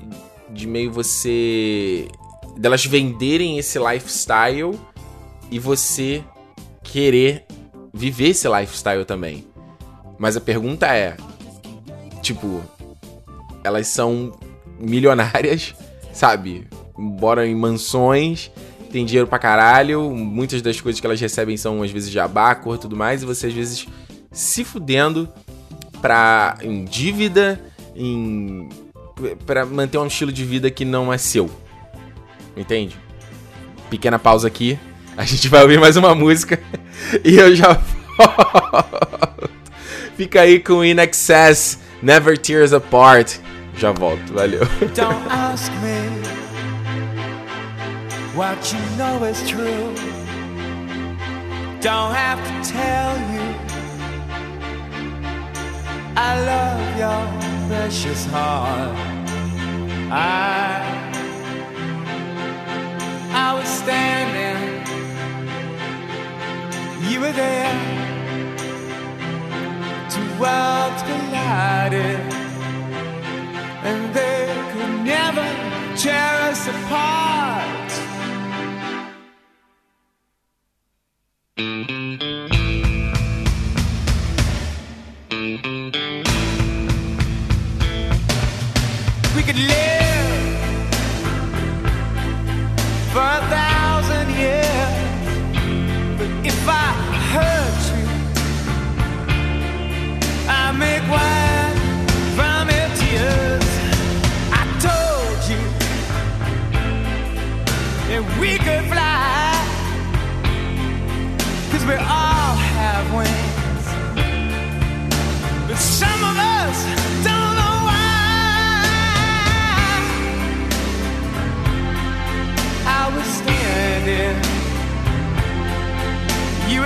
[0.51, 2.09] de meio você.
[2.57, 4.79] delas venderem esse lifestyle
[5.51, 6.25] e você
[6.83, 7.45] querer
[7.93, 9.47] viver esse lifestyle também.
[10.19, 11.17] Mas a pergunta é:
[12.21, 12.61] tipo,
[13.63, 14.33] elas são
[14.79, 15.75] milionárias,
[16.13, 16.67] sabe?
[16.97, 18.51] Moram em mansões,
[18.91, 22.77] tem dinheiro pra caralho, muitas das coisas que elas recebem são às vezes jabá, cor
[22.77, 23.87] e tudo mais, e você às vezes
[24.31, 25.29] se fudendo
[26.01, 27.61] pra, em dívida,
[27.97, 28.69] em
[29.47, 31.49] para manter um estilo de vida que não é seu.
[32.57, 32.97] Entende?
[33.89, 34.79] Pequena pausa aqui.
[35.17, 36.61] A gente vai ouvir mais uma música
[37.25, 37.73] e eu já
[38.17, 39.51] volto.
[40.17, 43.39] Fica aí com In Excess, Never Tears Apart.
[43.77, 44.61] Já volto, valeu.
[48.35, 49.95] What you know is true.
[51.81, 53.47] Don't have to tell you.
[56.17, 58.97] I love your precious heart.
[60.11, 60.83] I,
[63.31, 64.83] I was standing,
[67.09, 67.73] you were there.
[70.11, 72.21] Two worlds collided,
[73.85, 75.47] and they could never
[75.97, 77.84] tear us apart.
[81.57, 81.63] We
[89.43, 89.94] could live.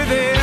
[0.08, 0.37] living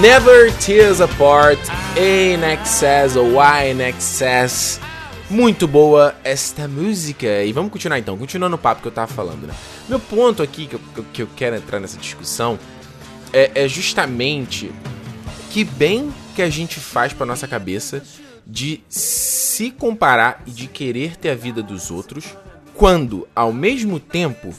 [0.00, 1.58] Never Tears Apart,
[1.96, 4.80] In Excess ou Why In Excess.
[5.28, 7.42] Muito boa esta música.
[7.42, 9.54] E vamos continuar então, continuando o papo que eu tava falando, né?
[9.88, 12.58] Meu ponto aqui que eu- que eu quero entrar nessa discussão
[13.32, 14.70] é, é justamente
[15.50, 18.02] que bem que a gente faz pra nossa cabeça
[18.46, 22.24] de se comparar e de querer ter a vida dos outros,
[22.74, 24.54] quando, ao mesmo tempo,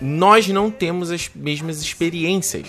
[0.00, 2.66] nós não temos as mesmas experiências.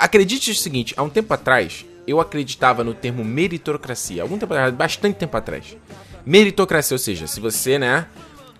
[0.00, 4.22] Acredite o seguinte, há um tempo atrás, eu acreditava no termo meritocracia.
[4.22, 5.76] Algum tempo atrás, bastante tempo atrás.
[6.24, 8.06] Meritocracia, ou seja, se você, né,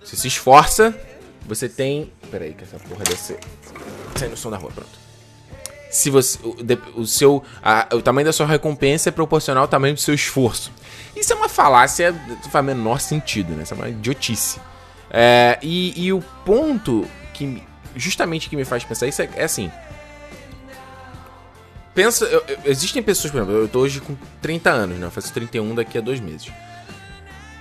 [0.05, 0.95] se esforça,
[1.47, 2.13] você tem...
[2.31, 3.39] Peraí, que essa porra deve ser...
[4.17, 4.91] Sai no som da rua, pronto.
[5.91, 6.39] Se você,
[6.95, 10.71] o, seu, a- o tamanho da sua recompensa é proporcional ao tamanho do seu esforço.
[11.17, 13.63] Isso é uma falácia, não faz menor sentido, né?
[13.63, 14.61] Isso é uma idiotice.
[15.11, 17.63] É, e, e o ponto que me-
[17.97, 19.71] justamente que me faz pensar isso é, é assim.
[21.99, 25.07] Pensa, eu- eu- existem pessoas, por exemplo, eu tô hoje com 30 anos, né?
[25.09, 26.49] Eu faço 31 daqui a dois meses.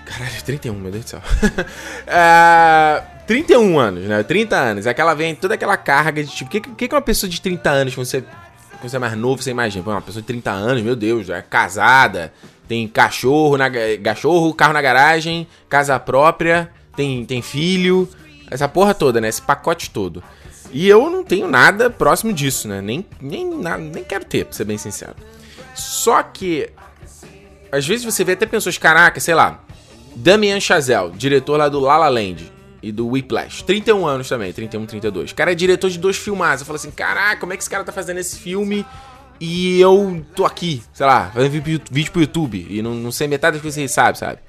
[0.05, 1.21] Caralho, 31, meu Deus do céu.
[2.05, 4.21] é, 31 anos, né?
[4.21, 4.85] 30 anos.
[4.85, 7.67] É aquela vem toda aquela carga de tipo, o que, que, uma pessoa de 30
[7.71, 8.21] anos, quando você,
[8.79, 9.83] quando você é mais novo, você imagina?
[9.89, 12.31] Uma pessoa de 30 anos, meu Deus, é casada,
[12.67, 13.71] tem cachorro, na,
[14.03, 18.07] cachorro, carro na garagem, casa própria, tem, tem filho,
[18.51, 19.29] essa porra toda, né?
[19.29, 20.23] Esse pacote todo.
[20.71, 22.81] E eu não tenho nada próximo disso, né?
[22.81, 25.15] Nem, nem, na- nem quero ter, pra ser bem sincero.
[25.75, 26.69] Só que
[27.71, 29.63] às vezes você vê até pessoas, caraca, sei lá,
[30.15, 32.51] Damien Chazelle, diretor lá do La La Land
[32.81, 33.63] e do Whiplash.
[33.63, 35.31] 31 anos também, 31, 32.
[35.31, 36.61] O cara é diretor de dois filmados.
[36.61, 38.85] Eu falo assim, caraca, como é que esse cara tá fazendo esse filme
[39.39, 43.59] e eu tô aqui, sei lá, fazendo vídeo pro- YouTube e não, não sei metade
[43.59, 44.39] coisas que ele sabe, sabe?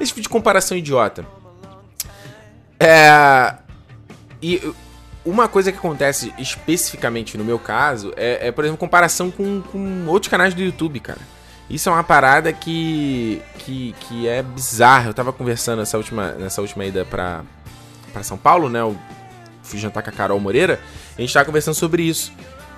[0.00, 1.26] Esse tipo de comparação idiota.
[2.78, 3.54] É...
[4.42, 4.60] E
[5.26, 10.06] uma coisa que acontece especificamente no meu caso é, é, por exemplo, comparação com, com
[10.06, 11.18] outros canais do YouTube, cara.
[11.68, 15.10] Isso é uma parada que, que, que é bizarra.
[15.10, 17.42] Eu tava conversando nessa última, nessa última ida pra,
[18.12, 18.80] pra São Paulo, né?
[18.80, 18.96] Eu
[19.62, 20.78] fui jantar com a Carol Moreira.
[21.18, 22.32] A gente tava conversando sobre isso.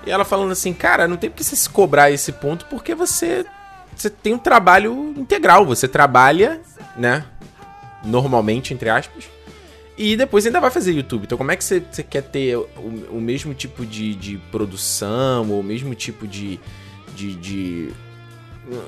[0.07, 2.95] E ela falando assim, cara, não tem por que você se cobrar esse ponto, porque
[2.95, 3.45] você,
[3.95, 5.67] você tem um trabalho integral.
[5.67, 6.59] Você trabalha,
[6.97, 7.27] né?
[8.03, 9.29] Normalmente, entre aspas.
[9.99, 11.25] E depois ainda vai fazer YouTube.
[11.25, 12.69] Então, como é que você, você quer ter o,
[13.11, 16.61] o mesmo tipo de, de produção, ou o mesmo tipo de.
[17.17, 17.93] de, de...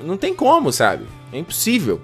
[0.05, 1.05] Não tem como, sabe?
[1.33, 2.01] É impossível.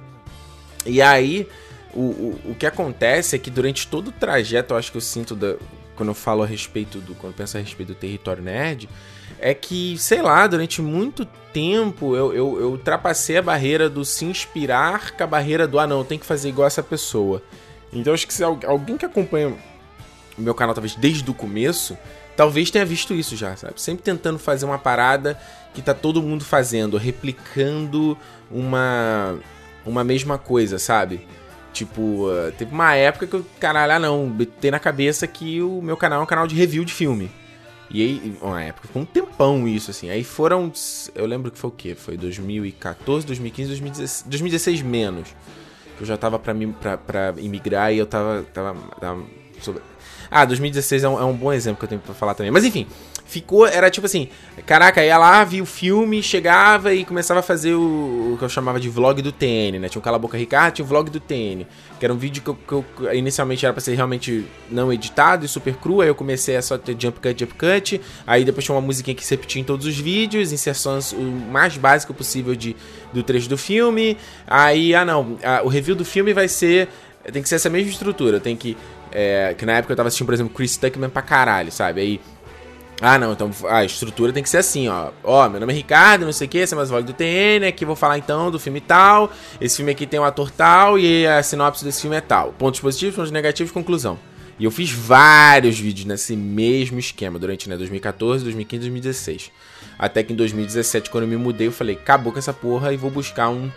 [0.84, 1.46] E aí,
[1.94, 5.02] o, o, o que acontece é que durante todo o trajeto, eu acho que eu
[5.02, 5.54] sinto da,
[5.94, 7.14] quando eu falo a respeito do.
[7.14, 8.88] Quando penso a respeito do território nerd,
[9.38, 14.24] é que, sei lá, durante muito tempo eu, eu, eu ultrapassei a barreira do se
[14.24, 17.42] inspirar com a barreira do ah, não, tenho que fazer igual essa pessoa.
[18.00, 19.48] Então acho que se al- alguém que acompanha
[20.38, 21.96] o meu canal, talvez desde o começo,
[22.36, 23.80] talvez tenha visto isso já, sabe?
[23.80, 25.38] Sempre tentando fazer uma parada
[25.74, 28.16] que tá todo mundo fazendo, replicando
[28.50, 29.38] uma,
[29.84, 31.26] uma mesma coisa, sabe?
[31.72, 35.82] Tipo, uh, teve uma época que eu, caralho, ah não, botei na cabeça que o
[35.82, 37.30] meu canal é um canal de review de filme.
[37.90, 40.10] E aí, uma época, ficou um tempão isso, assim.
[40.10, 40.72] Aí foram,
[41.14, 41.94] eu lembro que foi o quê?
[41.94, 45.28] Foi 2014, 2015, 2016, 2016 menos
[45.96, 48.44] que eu já tava pra, mim, pra, pra imigrar e eu tava.
[48.52, 49.22] tava, tava
[49.60, 49.82] sobre...
[50.30, 52.50] Ah, 2016 é um, é um bom exemplo que eu tenho pra falar também.
[52.50, 52.86] Mas enfim,
[53.26, 54.28] ficou, era tipo assim,
[54.64, 58.48] caraca, ia lá, via o filme, chegava e começava a fazer o, o que eu
[58.48, 59.88] chamava de vlog do TN, né?
[59.88, 61.66] Tinha o Cala Boca Ricardo, tinha o vlog do TN,
[61.98, 65.44] que era um vídeo que eu, que eu, inicialmente era pra ser realmente não editado
[65.44, 68.64] e super cru, aí eu comecei a só ter jump cut, jump cut, aí depois
[68.64, 72.54] tinha uma musiquinha que se repetia em todos os vídeos, inserções o mais básico possível
[72.54, 72.76] de,
[73.12, 76.88] do trecho do filme, aí, ah não, a, o review do filme vai ser,
[77.32, 78.76] tem que ser essa mesma estrutura, tem que,
[79.10, 82.20] é, que na época eu tava assistindo, por exemplo, Chris Tuckman pra caralho, sabe, aí
[83.00, 85.10] ah, não, então a estrutura tem que ser assim, ó.
[85.22, 87.66] Ó, meu nome é Ricardo, não sei o que, esse é mais vlog do TN,
[87.68, 89.30] aqui vou falar então do filme tal.
[89.60, 92.52] Esse filme aqui tem um ator tal e a sinopse desse filme é tal.
[92.54, 94.18] Pontos positivos, pontos negativos, conclusão.
[94.58, 99.52] E eu fiz vários vídeos nesse mesmo esquema durante né, 2014, 2015 2016.
[99.98, 102.96] Até que em 2017, quando eu me mudei, eu falei, acabou com essa porra e
[102.96, 103.70] vou buscar um,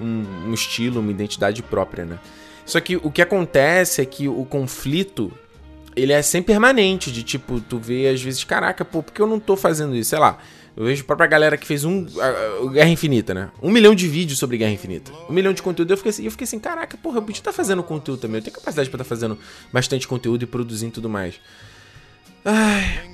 [0.00, 2.18] um, um estilo, uma identidade própria, né?
[2.64, 5.32] Só que o que acontece é que o conflito
[5.94, 9.26] ele é sempre permanente, de tipo, tu vê às vezes, caraca, pô, por que eu
[9.26, 10.10] não tô fazendo isso?
[10.10, 10.38] Sei lá.
[10.74, 12.06] Eu vejo a própria galera que fez um.
[12.18, 13.50] A, a Guerra Infinita, né?
[13.60, 15.12] Um milhão de vídeos sobre Guerra Infinita.
[15.28, 15.92] Um milhão de conteúdo.
[15.92, 18.38] Eu fiquei assim, eu fiquei assim caraca, porra, eu podia estar tá fazendo conteúdo também.
[18.38, 19.38] Eu tenho capacidade pra estar tá fazendo
[19.70, 21.38] bastante conteúdo e produzindo tudo mais.
[22.42, 23.12] Ai.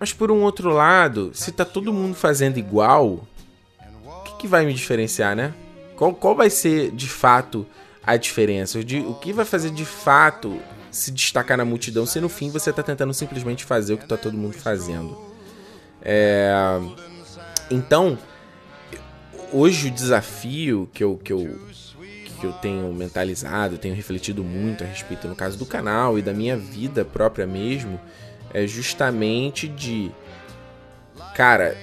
[0.00, 3.26] Mas por um outro lado, se tá todo mundo fazendo igual,
[4.06, 5.52] o que, que vai me diferenciar, né?
[5.96, 7.66] Qual, qual vai ser de fato
[8.02, 8.78] a diferença?
[8.78, 10.58] O que vai fazer de fato
[10.90, 14.16] se destacar na multidão se no fim você está tentando simplesmente fazer o que está
[14.16, 15.18] todo mundo fazendo.
[16.02, 16.52] É...
[17.70, 18.18] Então,
[19.52, 21.58] hoje o desafio que eu, que eu,
[22.40, 26.32] que eu tenho mentalizado, tenho refletido muito a respeito, no caso do canal e da
[26.32, 28.00] minha vida própria mesmo,
[28.54, 30.10] é justamente de,
[31.34, 31.76] cara,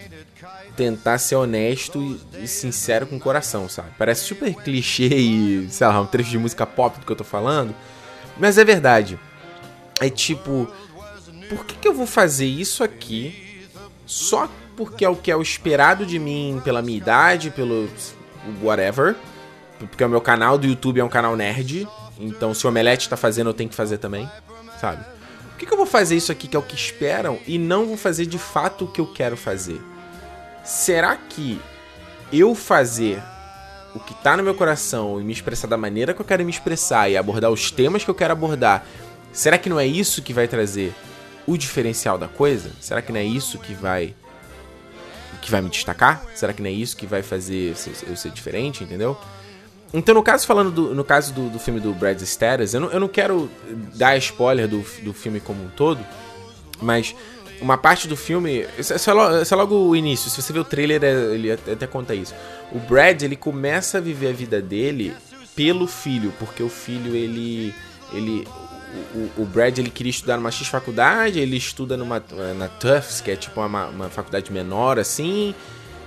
[0.76, 3.90] tentar ser honesto e, e, sincero com o coração, sabe?
[3.98, 7.24] Parece super clichê e, sei lá, um trecho de música pop do que eu tô
[7.24, 7.74] falando,
[8.38, 9.20] mas é verdade.
[10.00, 10.68] É tipo,
[11.50, 13.68] por que, que eu vou fazer isso aqui
[14.06, 17.90] só porque é o que é o esperado de mim pela minha idade, pelo
[18.62, 19.16] whatever?
[19.80, 21.88] Porque o meu canal do YouTube é um canal nerd.
[22.20, 24.30] Então, se o Omelete tá fazendo, eu tenho que fazer também,
[24.80, 25.04] sabe?
[25.52, 27.86] Por que, que eu vou fazer isso aqui que é o que esperam e não
[27.86, 29.82] vou fazer de fato o que eu quero fazer?
[30.64, 31.62] Será que
[32.32, 33.22] eu fazer
[33.96, 36.52] o que tá no meu coração e me expressar da maneira que eu quero me
[36.52, 38.86] expressar e abordar os temas que eu quero abordar,
[39.32, 40.94] será que não é isso que vai trazer
[41.48, 42.72] o diferencial da coisa?
[42.82, 44.14] Será que não é isso que vai
[45.42, 46.24] que vai me destacar?
[46.34, 47.76] Será que não é isso que vai fazer
[48.08, 49.18] eu ser diferente, entendeu?
[49.94, 52.92] Então, no caso, falando do, no caso do, do filme do Brad Status, eu não,
[52.92, 53.50] eu não quero
[53.94, 56.04] dar spoiler do, do filme como um todo,
[56.82, 57.16] mas
[57.62, 58.66] uma parte do filme.
[58.78, 60.30] Isso é, logo, isso é logo o início.
[60.30, 62.34] Se você vê o trailer, é, ele até conta isso.
[62.72, 65.14] O Brad, ele começa a viver a vida dele
[65.56, 67.74] pelo filho, porque o filho, ele.
[68.14, 68.48] ele
[69.14, 72.24] o, o Brad ele queria estudar numa X faculdade, ele estuda numa,
[72.58, 75.54] na Tufts, que é tipo uma, uma faculdade menor assim.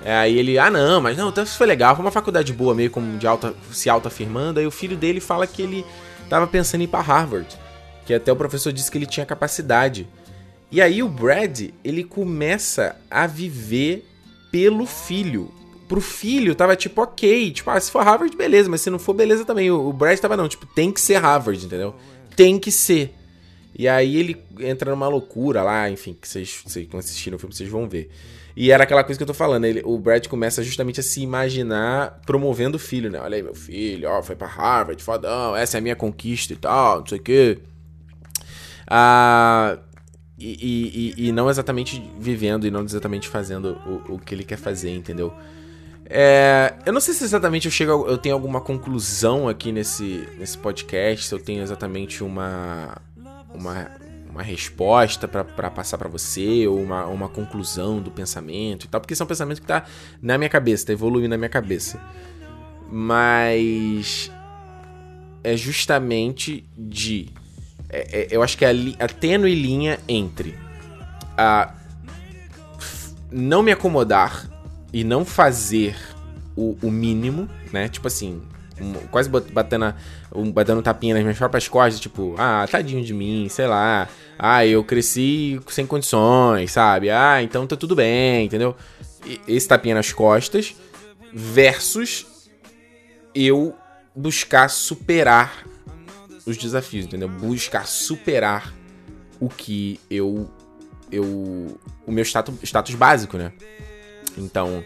[0.05, 3.19] Aí ele, ah não, mas não, Tufts foi legal, foi uma faculdade boa, meio como
[3.19, 4.61] de alta, se auto-afirmando.
[4.61, 5.85] Aí o filho dele fala que ele
[6.29, 7.49] tava pensando em ir pra Harvard.
[8.07, 10.09] Que até o professor disse que ele tinha capacidade.
[10.71, 14.07] E aí o Brad, ele começa a viver
[14.51, 15.53] pelo filho.
[15.89, 19.15] Pro filho tava tipo, ok, tipo, ah, se for Harvard, beleza, mas se não for,
[19.15, 19.71] beleza também.
[19.71, 21.95] O, Brad tava não, tipo, tem que ser Harvard, entendeu?
[22.37, 23.15] Tem que ser.
[23.75, 27.71] E aí ele entra numa loucura lá, enfim, que vocês, vocês assistiram o filme, vocês
[27.71, 28.11] vão ver.
[28.55, 31.23] E era aquela coisa que eu tô falando, ele, o Brad começa justamente a se
[31.23, 33.21] imaginar promovendo o filho, né?
[33.21, 36.57] Olha aí, meu filho, ó, foi pra Harvard, fodão, essa é a minha conquista e
[36.57, 37.59] tal, não sei o quê.
[38.91, 39.79] Ah,
[40.39, 44.59] e, e, e, não exatamente vivendo e não exatamente fazendo o, o que ele quer
[44.59, 45.33] fazer, entendeu?
[46.07, 50.57] É, eu não sei se exatamente eu chego, eu tenho alguma conclusão aqui nesse, nesse
[50.57, 52.97] podcast, se eu tenho exatamente uma
[53.53, 53.91] uma,
[54.31, 59.13] uma resposta para passar para você ou uma, uma conclusão do pensamento e tal, porque
[59.13, 59.85] esse é um pensamento que tá
[60.23, 62.01] na minha cabeça, tá evoluindo na minha cabeça.
[62.91, 64.31] Mas
[65.43, 67.29] é justamente de
[67.89, 70.59] é, é, eu acho que é a, a tênue linha entre
[71.37, 71.73] a
[73.31, 74.49] não me acomodar
[74.93, 75.97] e não fazer
[76.57, 77.89] o, o mínimo, né?
[77.89, 78.41] Tipo assim,
[78.81, 79.95] um, quase batendo,
[80.35, 84.09] um, batendo um tapinha nas minhas próprias costas, tipo, ah, tadinho de mim, sei lá.
[84.39, 87.11] Ah, eu cresci sem condições, sabe?
[87.11, 88.75] Ah, então tá tudo bem, entendeu?
[89.47, 90.75] Esse tapinha nas costas
[91.33, 92.27] versus
[93.35, 93.75] eu
[94.15, 95.65] buscar superar
[96.49, 97.29] os desafios, entendeu?
[97.29, 98.75] Buscar superar
[99.41, 100.51] o que eu.
[101.11, 103.53] eu o meu status, status básico, né?
[104.37, 104.83] Então,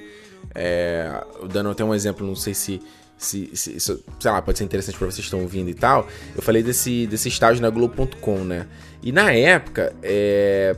[0.55, 2.81] é, dando até um exemplo, não sei se,
[3.17, 6.07] se, se, se sei lá, pode ser interessante para vocês que estão ouvindo e tal.
[6.35, 8.67] Eu falei desse, desse estágio na Globo.com, né?
[9.03, 10.77] E na época, é,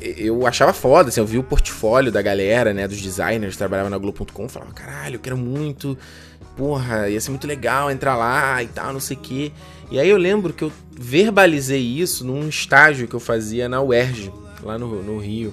[0.00, 3.90] eu achava foda, assim, eu vi o portfólio da galera, né, dos designers que trabalhavam
[3.90, 5.96] na Globo.com, falava, caralho, eu quero muito,
[6.56, 9.52] porra, ia ser muito legal entrar lá e tal, não sei o quê.
[9.90, 14.32] E aí eu lembro que eu verbalizei isso num estágio que eu fazia na UERJ,
[14.62, 15.52] lá no, no Rio.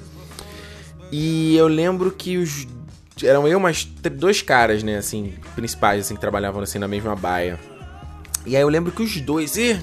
[1.11, 2.67] E eu lembro que os
[3.23, 7.59] eram eu mais dois caras, né, assim, principais, assim, que trabalhavam assim na mesma baia.
[8.45, 9.79] E aí eu lembro que os dois, e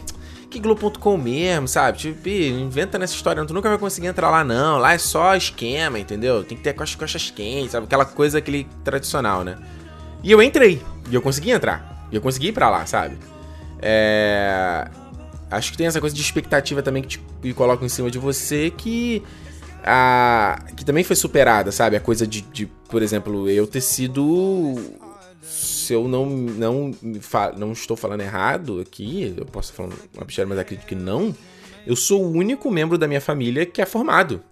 [0.51, 1.99] que Globo.com mesmo, sabe?
[1.99, 5.99] Tipo, inventa nessa história, tu nunca vai conseguir entrar lá não, lá é só esquema,
[5.99, 6.43] entendeu?
[6.43, 7.85] Tem que ter com as coxas quentes, sabe?
[7.85, 9.59] Aquela coisa, aquele tradicional, né?
[10.23, 13.19] E eu entrei, e eu consegui entrar, e eu consegui ir pra lá, sabe?
[13.81, 14.89] É...
[15.51, 18.71] Acho que tem essa coisa de expectativa também que te colocam em cima de você
[18.71, 19.23] que
[19.85, 21.97] a, que também foi superada, sabe?
[21.97, 24.75] A coisa de, de, por exemplo, eu ter sido.
[25.43, 26.91] Se eu não, não,
[27.57, 31.35] não estou falando errado aqui, eu posso falar uma besteira, mas acredito que não.
[31.87, 34.43] Eu sou o único membro da minha família que é formado.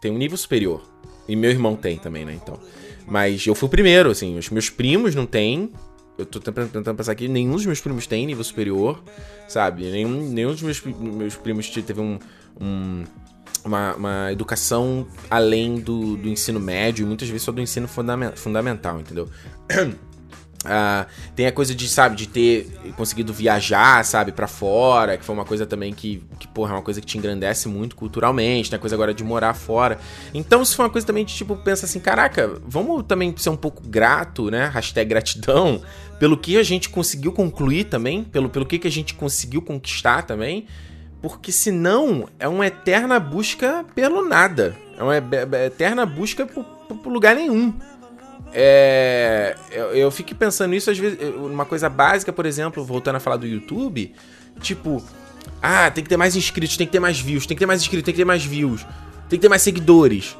[0.00, 0.82] Tem um nível superior.
[1.28, 2.32] E meu irmão tem também, né?
[2.34, 2.58] Então.
[3.06, 4.36] Mas eu fui o primeiro, assim.
[4.36, 5.72] Os meus primos não têm.
[6.18, 9.00] Eu tô tentando pensar aqui, nenhum dos meus primos tem nível superior,
[9.46, 9.88] sabe?
[9.88, 12.18] Nenhum, nenhum dos meus, meus primos teve um,
[12.60, 13.04] um
[13.64, 19.28] uma, uma educação além do, do ensino médio, muitas vezes só do ensino fundamental, entendeu?
[20.64, 25.34] Uh, tem a coisa de, sabe, de ter conseguido viajar, sabe, para fora, que foi
[25.34, 28.76] uma coisa também que, que, porra, é uma coisa que te engrandece muito culturalmente, tem
[28.76, 29.98] a coisa agora de morar fora.
[30.32, 33.56] Então, isso foi uma coisa também de, tipo, pensa assim, caraca, vamos também ser um
[33.56, 35.82] pouco grato, né, hashtag gratidão,
[36.18, 40.22] pelo que a gente conseguiu concluir também, pelo, pelo que, que a gente conseguiu conquistar
[40.22, 40.66] também,
[41.22, 44.76] porque senão é uma eterna busca pelo nada.
[44.96, 45.16] É uma
[45.64, 47.72] eterna busca por, por lugar nenhum.
[48.52, 51.18] É, eu, eu, fico pensando nisso às vezes.
[51.36, 54.12] Uma coisa básica, por exemplo, voltando a falar do YouTube.
[54.60, 55.02] Tipo,
[55.62, 57.80] ah, tem que ter mais inscritos, tem que ter mais views, tem que ter mais
[57.80, 58.82] inscritos, tem que ter mais views,
[59.28, 60.36] tem que ter mais seguidores.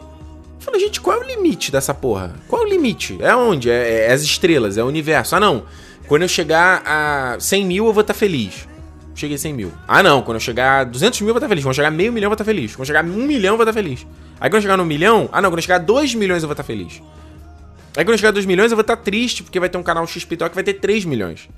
[0.59, 2.35] Eu falo, gente, qual é o limite dessa porra?
[2.49, 3.17] Qual é o limite?
[3.21, 3.71] É onde?
[3.71, 5.37] É, é as estrelas, é o universo.
[5.37, 5.65] Ah, não.
[6.07, 8.67] Quando eu chegar a 100 mil, eu vou estar feliz
[9.19, 9.73] cheguei a 100 mil.
[9.87, 11.65] Ah, não, quando eu chegar a 200 mil eu vou estar feliz.
[11.65, 12.73] Quando eu chegar a meio milhão eu vou estar feliz.
[12.73, 14.07] Quando eu chegar a um milhão eu vou estar feliz.
[14.41, 16.49] Aí quando eu chegar no milhão, ah não, quando eu chegar a 2 milhões eu
[16.49, 17.03] vou estar feliz.
[17.97, 19.83] Aí quando eu chegar a 2 milhões eu vou estar triste, porque vai ter um
[19.83, 21.49] canal XPTO que vai ter 3 milhões.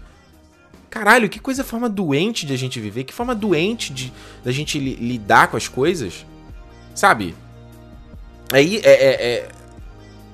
[0.88, 4.78] Caralho, que coisa forma doente de a gente viver, que forma doente de da gente
[4.78, 6.26] li, lidar com as coisas.
[6.94, 7.34] Sabe?
[8.52, 9.48] Aí é, é,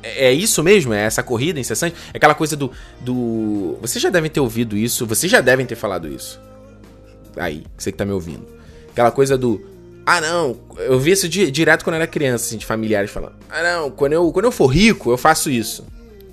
[0.03, 0.93] é, é, isso mesmo?
[0.93, 1.97] É essa corrida incessante?
[2.13, 3.79] É aquela coisa do, do.
[3.81, 6.41] Vocês já devem ter ouvido isso, vocês já devem ter falado isso
[7.37, 8.47] aí, você que tá me ouvindo.
[8.91, 9.61] Aquela coisa do.
[10.05, 13.35] Ah, não, eu vi isso di direto quando eu era criança, assim, de familiares falando.
[13.51, 15.85] Ah, não, quando eu, quando eu for rico, eu faço isso.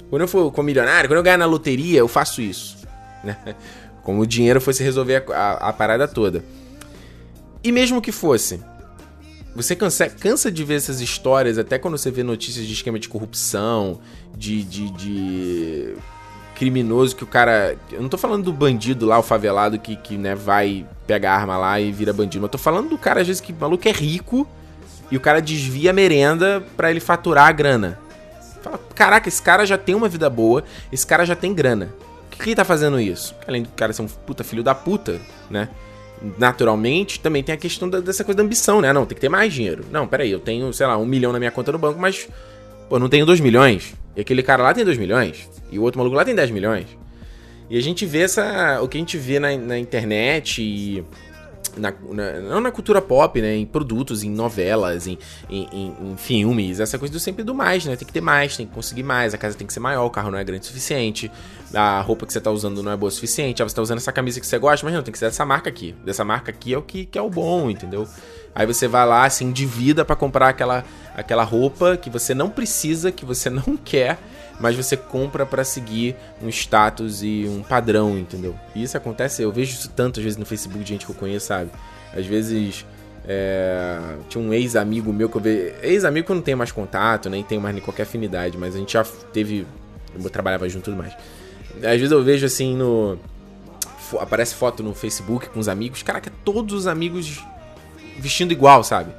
[0.09, 2.81] Quando eu for com milionário, quando eu ganhar na loteria, eu faço isso.
[3.23, 3.55] Né?
[4.03, 6.43] Como o dinheiro fosse resolver a, a, a parada toda.
[7.63, 8.59] E mesmo que fosse,
[9.55, 13.07] você cansa, cansa de ver essas histórias, até quando você vê notícias de esquema de
[13.07, 13.99] corrupção,
[14.35, 15.95] de, de, de
[16.55, 17.77] criminoso que o cara.
[17.91, 21.57] Eu não tô falando do bandido lá, o favelado que, que né, vai pegar arma
[21.57, 22.41] lá e vira bandido.
[22.41, 24.47] Mas eu tô falando do cara, às vezes, que o maluco é rico
[25.11, 27.99] e o cara desvia a merenda para ele faturar a grana.
[28.61, 31.93] Fala, caraca, esse cara já tem uma vida boa, esse cara já tem grana.
[32.29, 33.35] Por que, que ele tá fazendo isso?
[33.47, 35.69] Além do cara ser um puta filho da puta, né?
[36.37, 38.93] Naturalmente, também tem a questão da, dessa coisa da ambição, né?
[38.93, 39.83] Não, tem que ter mais dinheiro.
[39.91, 42.29] Não, peraí, eu tenho, sei lá, um milhão na minha conta no banco, mas,
[42.87, 43.93] pô, não tenho dois milhões.
[44.15, 45.49] E aquele cara lá tem dois milhões.
[45.71, 46.85] E o outro maluco lá tem 10 milhões.
[47.69, 48.79] E a gente vê essa.
[48.81, 51.03] O que a gente vê na, na internet e.
[51.75, 53.55] Na, na, não na cultura pop, né?
[53.55, 55.17] Em produtos, em novelas, em,
[55.49, 57.95] em, em, em, filmes, essa coisa do sempre do mais, né?
[57.95, 60.09] Tem que ter mais, tem que conseguir mais, a casa tem que ser maior, o
[60.09, 61.31] carro não é grande o suficiente,
[61.73, 63.97] a roupa que você tá usando não é boa o suficiente, ah, você tá usando
[63.97, 65.95] essa camisa que você gosta, mas não, tem que ser dessa marca aqui.
[66.03, 68.07] Dessa marca aqui é o que, que é o bom, entendeu?
[68.55, 73.11] Aí você vai lá, se endivida para comprar aquela, aquela roupa que você não precisa,
[73.11, 74.19] que você não quer,
[74.59, 78.55] mas você compra para seguir um status e um padrão, entendeu?
[78.75, 81.47] E isso acontece, eu vejo isso tantas vezes no Facebook de gente que eu conheço,
[81.47, 81.69] sabe?
[82.15, 82.85] Às vezes
[83.25, 85.75] é, tinha um ex-amigo meu que eu vejo.
[85.81, 88.79] Ex-amigo que eu não tenho mais contato, nem tenho mais nem qualquer afinidade, mas a
[88.79, 89.65] gente já teve.
[90.13, 91.13] Eu trabalhava junto e tudo mais.
[91.77, 93.17] Às vezes eu vejo assim no.
[94.19, 96.03] Aparece foto no Facebook com os amigos.
[96.03, 97.43] Caraca, todos os amigos
[98.19, 99.11] vestindo igual, sabe?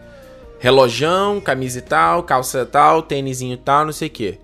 [0.60, 4.38] Relojão, camisa e tal, calça tal, tênisinho tal, não sei o quê.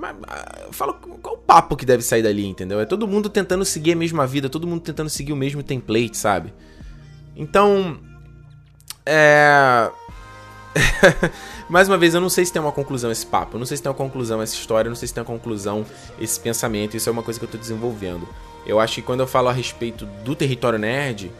[0.00, 2.80] Mas, ah, fala qual o papo que deve sair dali, entendeu?
[2.80, 6.16] É todo mundo tentando seguir a mesma vida, todo mundo tentando seguir o mesmo template,
[6.16, 6.54] sabe?
[7.36, 8.00] Então.
[9.04, 9.90] É.
[11.68, 13.76] Mais uma vez, eu não sei se tem uma conclusão esse papo, eu não sei
[13.76, 15.84] se tem uma conclusão essa história, eu não sei se tem uma conclusão
[16.18, 18.26] esse pensamento, isso é uma coisa que eu tô desenvolvendo.
[18.66, 21.30] Eu acho que quando eu falo a respeito do território nerd,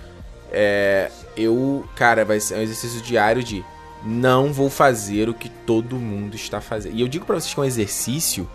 [0.52, 3.64] é, eu, cara, vai ser um exercício diário de
[4.04, 6.94] não vou fazer o que todo mundo está fazendo.
[6.96, 8.48] E eu digo pra vocês que é um exercício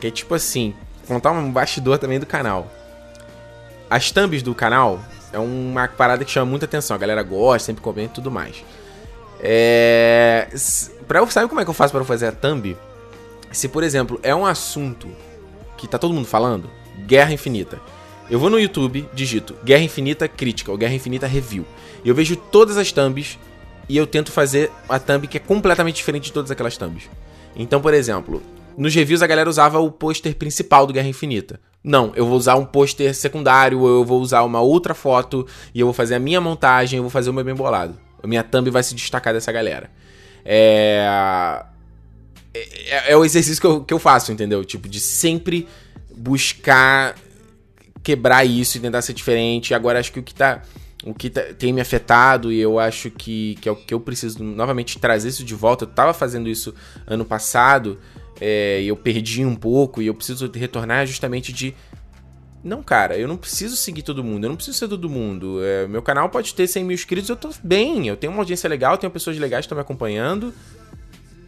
[0.00, 0.74] que é tipo assim,
[1.06, 2.70] contar um bastidor também do canal.
[3.88, 5.00] As thumbs do canal
[5.32, 6.94] é uma parada que chama muita atenção.
[6.94, 8.64] A galera gosta, sempre comenta e tudo mais.
[9.40, 10.48] É.
[11.06, 12.76] Pra eu, sabe como é que eu faço para fazer a thumb?
[13.52, 15.08] Se, por exemplo, é um assunto
[15.76, 16.68] que tá todo mundo falando,
[17.06, 17.80] Guerra Infinita.
[18.28, 21.64] Eu vou no YouTube, digito Guerra Infinita Crítica ou Guerra Infinita Review.
[22.04, 23.38] E eu vejo todas as thumbs
[23.88, 27.08] e eu tento fazer a thumb que é completamente diferente de todas aquelas thumbs.
[27.54, 28.42] Então, por exemplo,
[28.76, 31.60] nos reviews a galera usava o pôster principal do Guerra Infinita.
[31.82, 35.80] Não, eu vou usar um pôster secundário, ou eu vou usar uma outra foto e
[35.80, 37.96] eu vou fazer a minha montagem, eu vou fazer o meu bem bolado.
[38.22, 39.90] A minha thumb vai se destacar dessa galera.
[40.44, 41.64] É.
[42.88, 44.64] É, é o exercício que eu, que eu faço, entendeu?
[44.64, 45.68] Tipo, de sempre
[46.16, 47.14] buscar
[48.02, 49.74] quebrar isso e tentar ser diferente.
[49.74, 50.62] Agora acho que o que tá
[51.04, 54.00] o que tá, tem me afetado e eu acho que, que é o que eu
[54.00, 55.84] preciso novamente trazer isso de volta.
[55.84, 56.74] Eu tava fazendo isso
[57.06, 57.98] ano passado
[58.40, 61.74] é, eu perdi um pouco e eu preciso retornar justamente de.
[62.62, 65.62] Não, cara, eu não preciso seguir todo mundo, eu não preciso ser todo mundo.
[65.62, 68.68] É, meu canal pode ter 100 mil inscritos, eu tô bem, eu tenho uma audiência
[68.68, 70.52] legal, tenho pessoas legais que estão me acompanhando.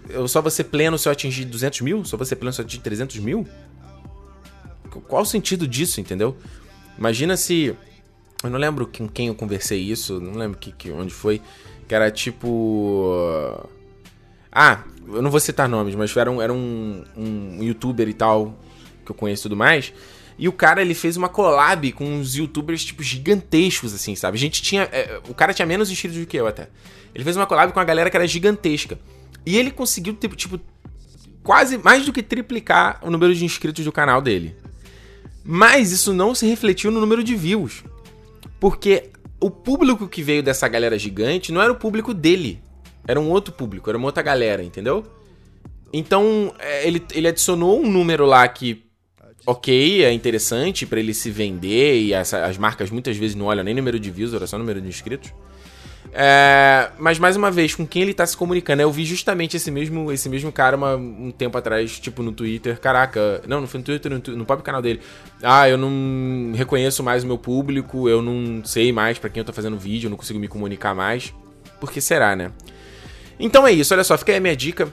[0.08, 2.04] Eu só vou ser pleno se eu atingir 200 mil?
[2.04, 3.46] Só vou ser pleno se eu atingir 300 mil?
[5.06, 6.36] Qual o sentido disso, entendeu?
[6.96, 7.76] Imagina se.
[8.42, 11.40] Eu não lembro com quem eu conversei isso, não lembro que, que, onde foi.
[11.88, 13.68] Que era tipo.
[14.52, 18.56] Ah, eu não vou citar nomes, mas era um, era um, um youtuber e tal,
[19.04, 19.92] que eu conheço e tudo mais.
[20.38, 24.36] E o cara, ele fez uma collab com uns youtubers, tipo, gigantescos, assim, sabe?
[24.36, 24.82] A gente tinha.
[24.92, 26.68] É, o cara tinha menos inscritos do que eu até.
[27.12, 28.98] Ele fez uma collab com uma galera que era gigantesca.
[29.44, 30.60] E ele conseguiu, tipo, tipo,
[31.42, 34.54] quase mais do que triplicar o número de inscritos do canal dele.
[35.42, 37.82] Mas isso não se refletiu no número de views.
[38.60, 42.60] Porque o público que veio dessa galera gigante não era o público dele.
[43.06, 45.04] Era um outro público, era uma outra galera, entendeu?
[45.92, 48.84] Então, é, ele, ele adicionou um número lá que,
[49.46, 53.64] ok, é interessante para ele se vender, e essa, as marcas muitas vezes não olham
[53.64, 55.32] nem número de views, olha só número de inscritos.
[56.20, 58.82] É, mas mais uma vez, com quem ele tá se comunicando?
[58.82, 62.80] Eu vi justamente esse mesmo, esse mesmo cara uma, um tempo atrás, tipo no Twitter.
[62.80, 65.00] Caraca, não, não foi no Twitter, no, no próprio canal dele.
[65.40, 69.44] Ah, eu não reconheço mais o meu público, eu não sei mais para quem eu
[69.44, 71.32] tô fazendo vídeo, eu não consigo me comunicar mais.
[71.78, 72.50] Por que será, né?
[73.38, 74.92] Então é isso, olha só, fica aí a minha dica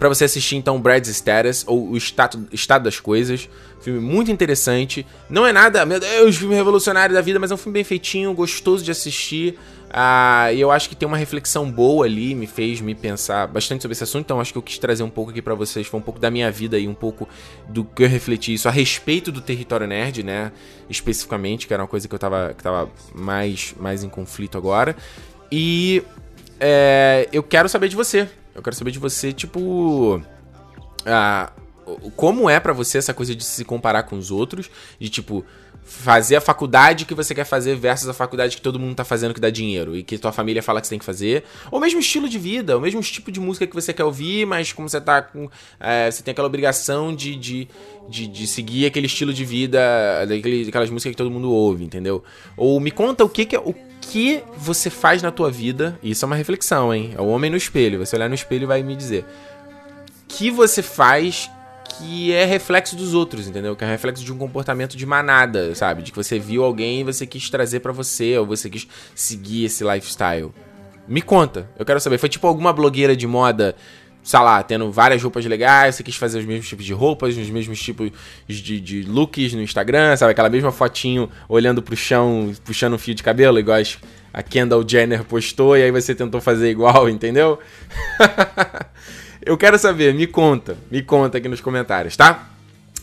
[0.00, 3.48] para você assistir então Brad's Status, ou o estado, estado das Coisas.
[3.82, 5.06] Filme muito interessante.
[5.28, 8.32] Não é nada, meu Deus, filme revolucionário da vida, mas é um filme bem feitinho,
[8.32, 9.58] gostoso de assistir.
[9.92, 13.92] Ah, eu acho que tem uma reflexão boa ali, me fez me pensar bastante sobre
[13.92, 14.24] esse assunto.
[14.24, 16.30] Então acho que eu quis trazer um pouco aqui para vocês, foi um pouco da
[16.30, 17.28] minha vida e um pouco
[17.68, 20.52] do que eu refleti isso a respeito do território nerd, né?
[20.88, 24.96] Especificamente, que era uma coisa que eu tava, que tava mais, mais em conflito agora.
[25.50, 26.04] E
[26.60, 28.28] é, eu quero saber de você.
[28.54, 30.22] Eu quero saber de você, tipo.
[31.04, 31.50] Ah,
[32.14, 34.70] como é para você essa coisa de se comparar com os outros?
[35.00, 35.44] De tipo,
[35.84, 39.34] fazer a faculdade que você quer fazer versus a faculdade que todo mundo tá fazendo
[39.34, 41.44] que dá dinheiro e que tua família fala que você tem que fazer.
[41.70, 44.72] Ou mesmo estilo de vida, o mesmo tipo de música que você quer ouvir, mas
[44.72, 45.50] como você tá com.
[45.78, 47.68] É, você tem aquela obrigação de, de,
[48.08, 49.80] de, de, seguir aquele estilo de vida,
[50.26, 52.22] daquele, aquelas músicas que todo mundo ouve, entendeu?
[52.56, 53.58] Ou me conta o que, que é.
[53.58, 57.12] O que você faz na tua vida, isso é uma reflexão, hein?
[57.16, 57.98] É o homem no espelho.
[57.98, 59.24] Você olhar no espelho e vai me dizer.
[60.26, 61.50] Que você faz
[61.98, 63.76] que é reflexo dos outros, entendeu?
[63.76, 66.02] Que é reflexo de um comportamento de manada, sabe?
[66.02, 69.64] De que você viu alguém e você quis trazer para você, ou você quis seguir
[69.64, 70.52] esse lifestyle.
[71.06, 72.18] Me conta, eu quero saber.
[72.18, 73.74] Foi tipo alguma blogueira de moda
[74.22, 77.50] sei lá, tendo várias roupas legais, você quis fazer os mesmos tipos de roupas, os
[77.50, 78.10] mesmos tipos
[78.46, 80.32] de, de looks no Instagram, sabe?
[80.32, 83.78] Aquela mesma fotinho olhando pro chão, puxando um fio de cabelo, igual
[84.32, 87.58] a Kendall Jenner postou, e aí você tentou fazer igual, entendeu?
[89.42, 92.50] Eu quero saber, me conta, me conta aqui nos comentários, tá?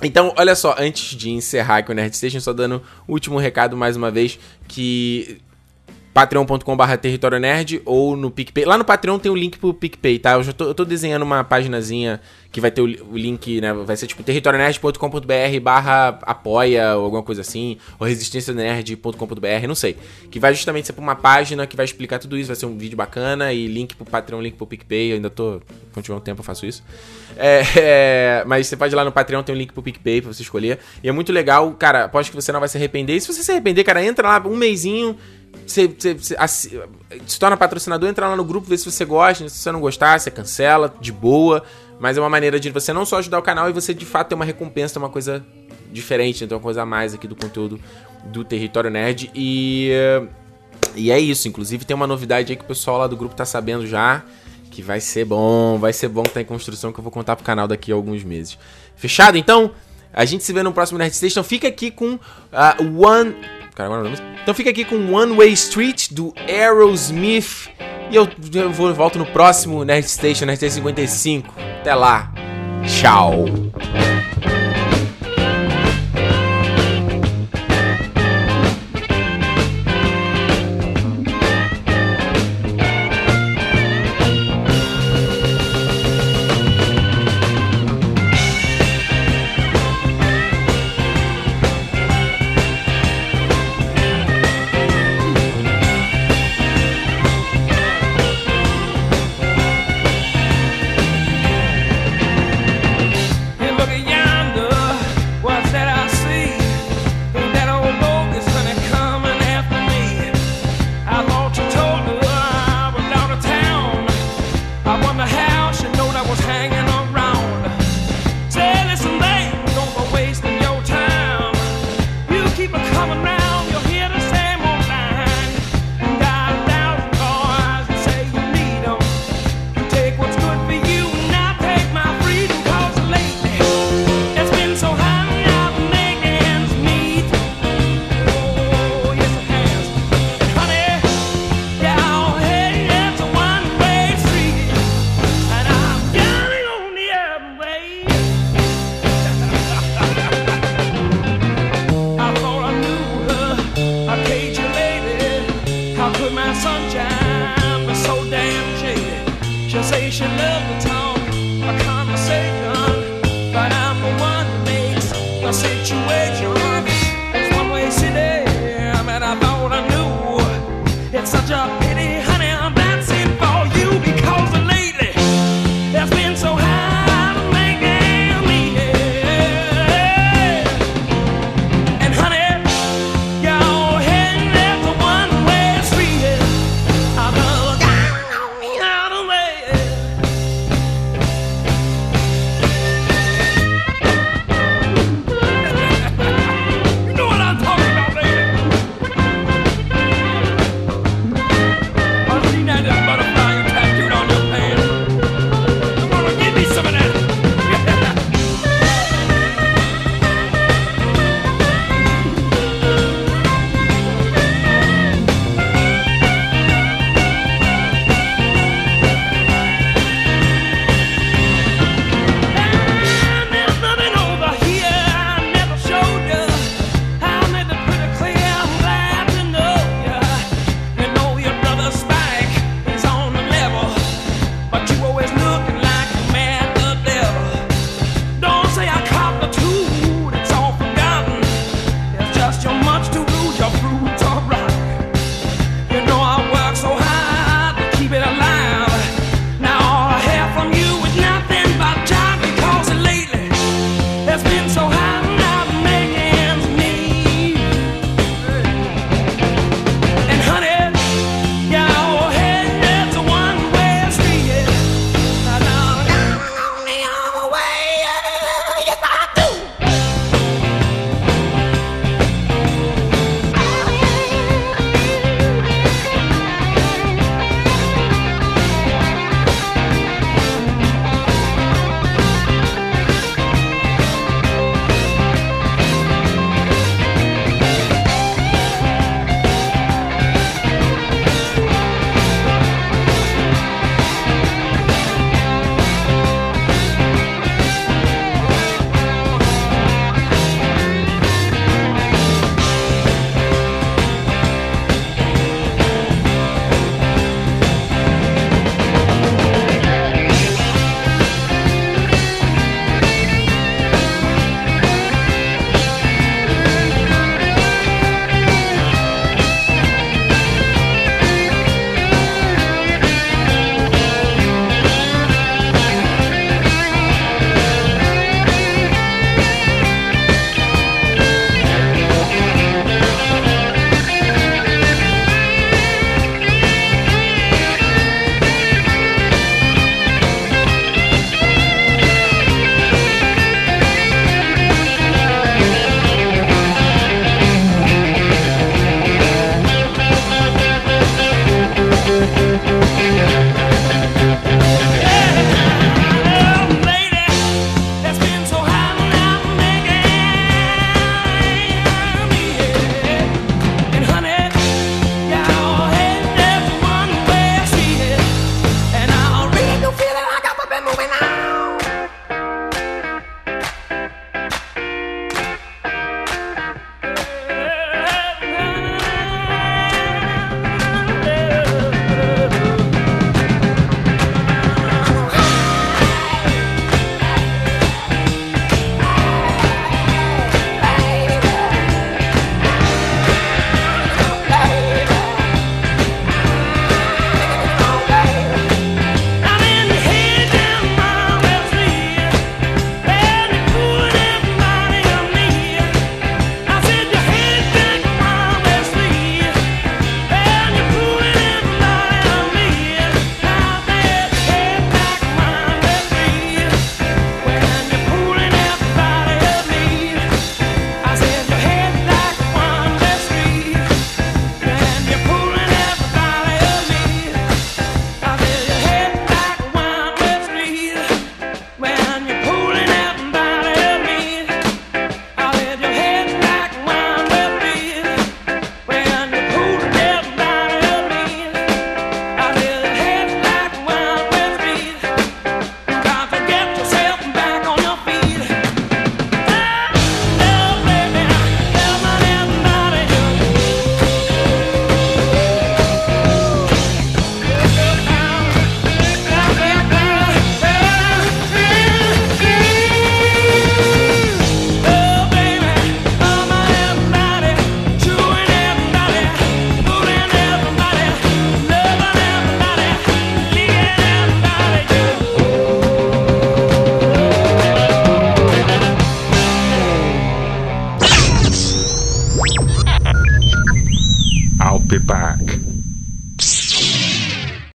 [0.03, 3.75] Então, olha só, antes de encerrar aqui o Nerd Station, só dando o último recado
[3.75, 5.41] mais uma vez, que
[6.17, 8.65] patreon.com.br território nerd ou no PicPay.
[8.65, 10.31] Lá no Patreon tem o link pro PicPay, tá?
[10.31, 12.19] Eu já tô, eu tô desenhando uma paginazinha
[12.51, 13.71] que vai ter o, o link, né?
[13.71, 19.95] Vai ser tipo territorionerd.com.br barra apoia ou alguma coisa assim, ou resistencianerd.com.br, não sei.
[20.31, 22.75] Que vai justamente ser pra uma página que vai explicar tudo isso, vai ser um
[22.75, 25.61] vídeo bacana e link pro Patreon, link pro PicPay, eu ainda tô...
[25.93, 26.83] Quando tiver um tempo eu faço isso.
[27.37, 30.33] É, é, mas você pode ir lá no Patreon, tem um link pro PicPay pra
[30.33, 30.79] você escolher.
[31.03, 33.15] E é muito legal, cara, aposto que você não vai se arrepender.
[33.15, 35.15] E se você se arrepender, cara, entra lá um mêsinho
[35.65, 36.35] você, você, você
[37.25, 40.19] se torna patrocinador, entra lá no grupo, vê se você gosta, se você não gostar,
[40.19, 41.63] você cancela, de boa.
[41.99, 44.29] Mas é uma maneira de você não só ajudar o canal e você de fato
[44.29, 45.43] ter uma recompensa, ter uma coisa
[45.91, 47.79] diferente, então uma coisa a mais aqui do conteúdo
[48.25, 49.31] do Território Nerd.
[49.33, 49.91] E,
[50.95, 51.47] e é isso.
[51.47, 54.23] Inclusive tem uma novidade aí que o pessoal lá do grupo tá sabendo já.
[54.69, 57.35] Que vai ser bom, vai ser bom que tá em construção que eu vou contar
[57.35, 58.59] pro canal daqui a alguns meses.
[58.95, 59.71] Fechado então?
[60.13, 61.39] A gente se vê no próximo Nerd Station.
[61.39, 62.19] Então, fica aqui com uh,
[63.07, 63.35] One
[63.77, 64.11] cara agora
[64.41, 67.69] Então fica aqui com One Way Street do Aerosmith.
[68.09, 71.53] E eu, eu vou, volto no próximo Nerd Station, Nerd Station 55.
[71.79, 72.33] Até lá.
[72.87, 73.45] Tchau.